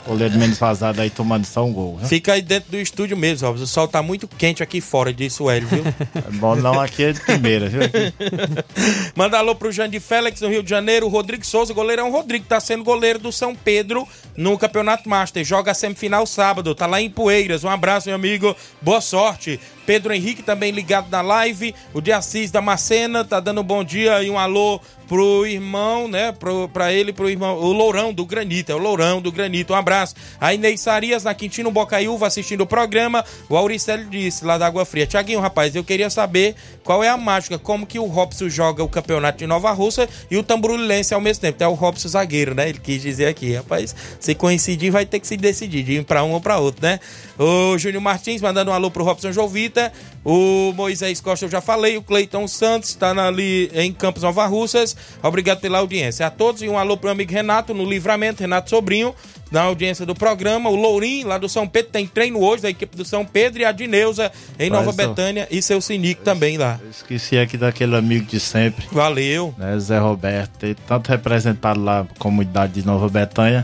[0.08, 1.98] Goleiro menos vazado aí tomando só um gol.
[1.98, 2.08] viu?
[2.08, 3.64] Fica aí dentro do estúdio mesmo, Robson.
[3.64, 5.84] O sol tá muito quente aqui fora, disse o Hélio, viu?
[6.16, 7.82] É bom não, aqui é de primeira, viu?
[7.82, 8.14] Aqui.
[9.16, 11.08] Manda alô pro Jandir Félix no Rio de Janeiro.
[11.08, 15.44] O Rodrigo Souza, goleirão Rodrigo, tá sendo goleiro do São Pedro no Campeonato Master.
[15.44, 17.64] Joga a semifinal sábado, tá lá em Poeiras.
[17.64, 18.56] Um abraço, meu amigo.
[18.82, 19.60] Boa sorte.
[19.86, 21.74] Pedro Henrique também ligado na live.
[21.94, 26.08] O de Assis da Macena tá dando um bom dia e um alô pro irmão,
[26.08, 26.32] né?
[26.32, 29.74] Pro, pra ele, pro irmão, o Lourão do Granito, é o Lourão do Granito.
[29.74, 30.16] Um abraço.
[30.42, 33.24] A Inês Sarias na Quintino Bocaiúva assistindo o programa.
[33.48, 35.06] O Auricélio disse, lá da Água Fria.
[35.06, 38.90] Tiaguinho, rapaz, eu queria saber qual é a mágica, como que o Robson joga o
[38.90, 41.64] campeonato de Nova Russa e o Tamburulense ao mesmo tempo.
[41.64, 42.70] É o Robson zagueiro, né?
[42.70, 43.96] Ele quis dizer aqui, rapaz,
[44.26, 47.00] se coincidir vai ter que se decidir, de ir pra um ou pra outro, né?
[47.38, 49.94] O Júnior Martins mandando um alô pro Robson Jovita.
[50.24, 51.98] O Moisés Costa eu já falei.
[51.98, 54.96] O Cleiton Santos está ali em Campos Nova Russas.
[55.22, 56.64] Obrigado pela audiência a todos.
[56.64, 59.14] E um alô pro amigo Renato no Livramento, Renato Sobrinho,
[59.52, 60.72] na audiência do programa.
[60.72, 63.62] O Lourinho, lá do São Pedro, tem treino hoje da equipe do São Pedro.
[63.62, 66.80] E a Dineuza em Nova Mas, ó, Betânia e seu Sinico também lá.
[66.90, 68.88] Esqueci aqui daquele amigo de sempre.
[68.92, 69.54] Valeu.
[69.56, 73.64] Né, Zé Roberto, ele tanto representado lá a comunidade de Nova Betânia,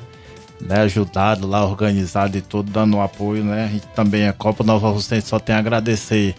[0.61, 3.69] né, ajudado lá, organizado e tudo, dando um apoio, né?
[3.71, 6.35] Gente também, a Copa Nova Russense só tem a agradecer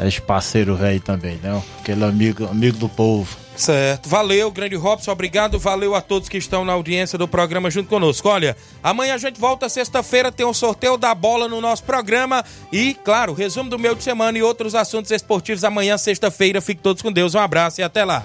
[0.00, 1.62] esse parceiro velho também, né?
[1.80, 3.42] Aquele amigo, amigo do povo.
[3.54, 4.08] Certo.
[4.08, 5.12] Valeu, grande Robson.
[5.12, 5.58] Obrigado.
[5.58, 8.28] Valeu a todos que estão na audiência do programa junto conosco.
[8.28, 12.44] Olha, amanhã a gente volta sexta-feira, tem um sorteio da bola no nosso programa.
[12.72, 16.60] E, claro, resumo do meio de semana e outros assuntos esportivos amanhã, sexta-feira.
[16.60, 17.34] Fiquem todos com Deus.
[17.34, 18.24] Um abraço e até lá.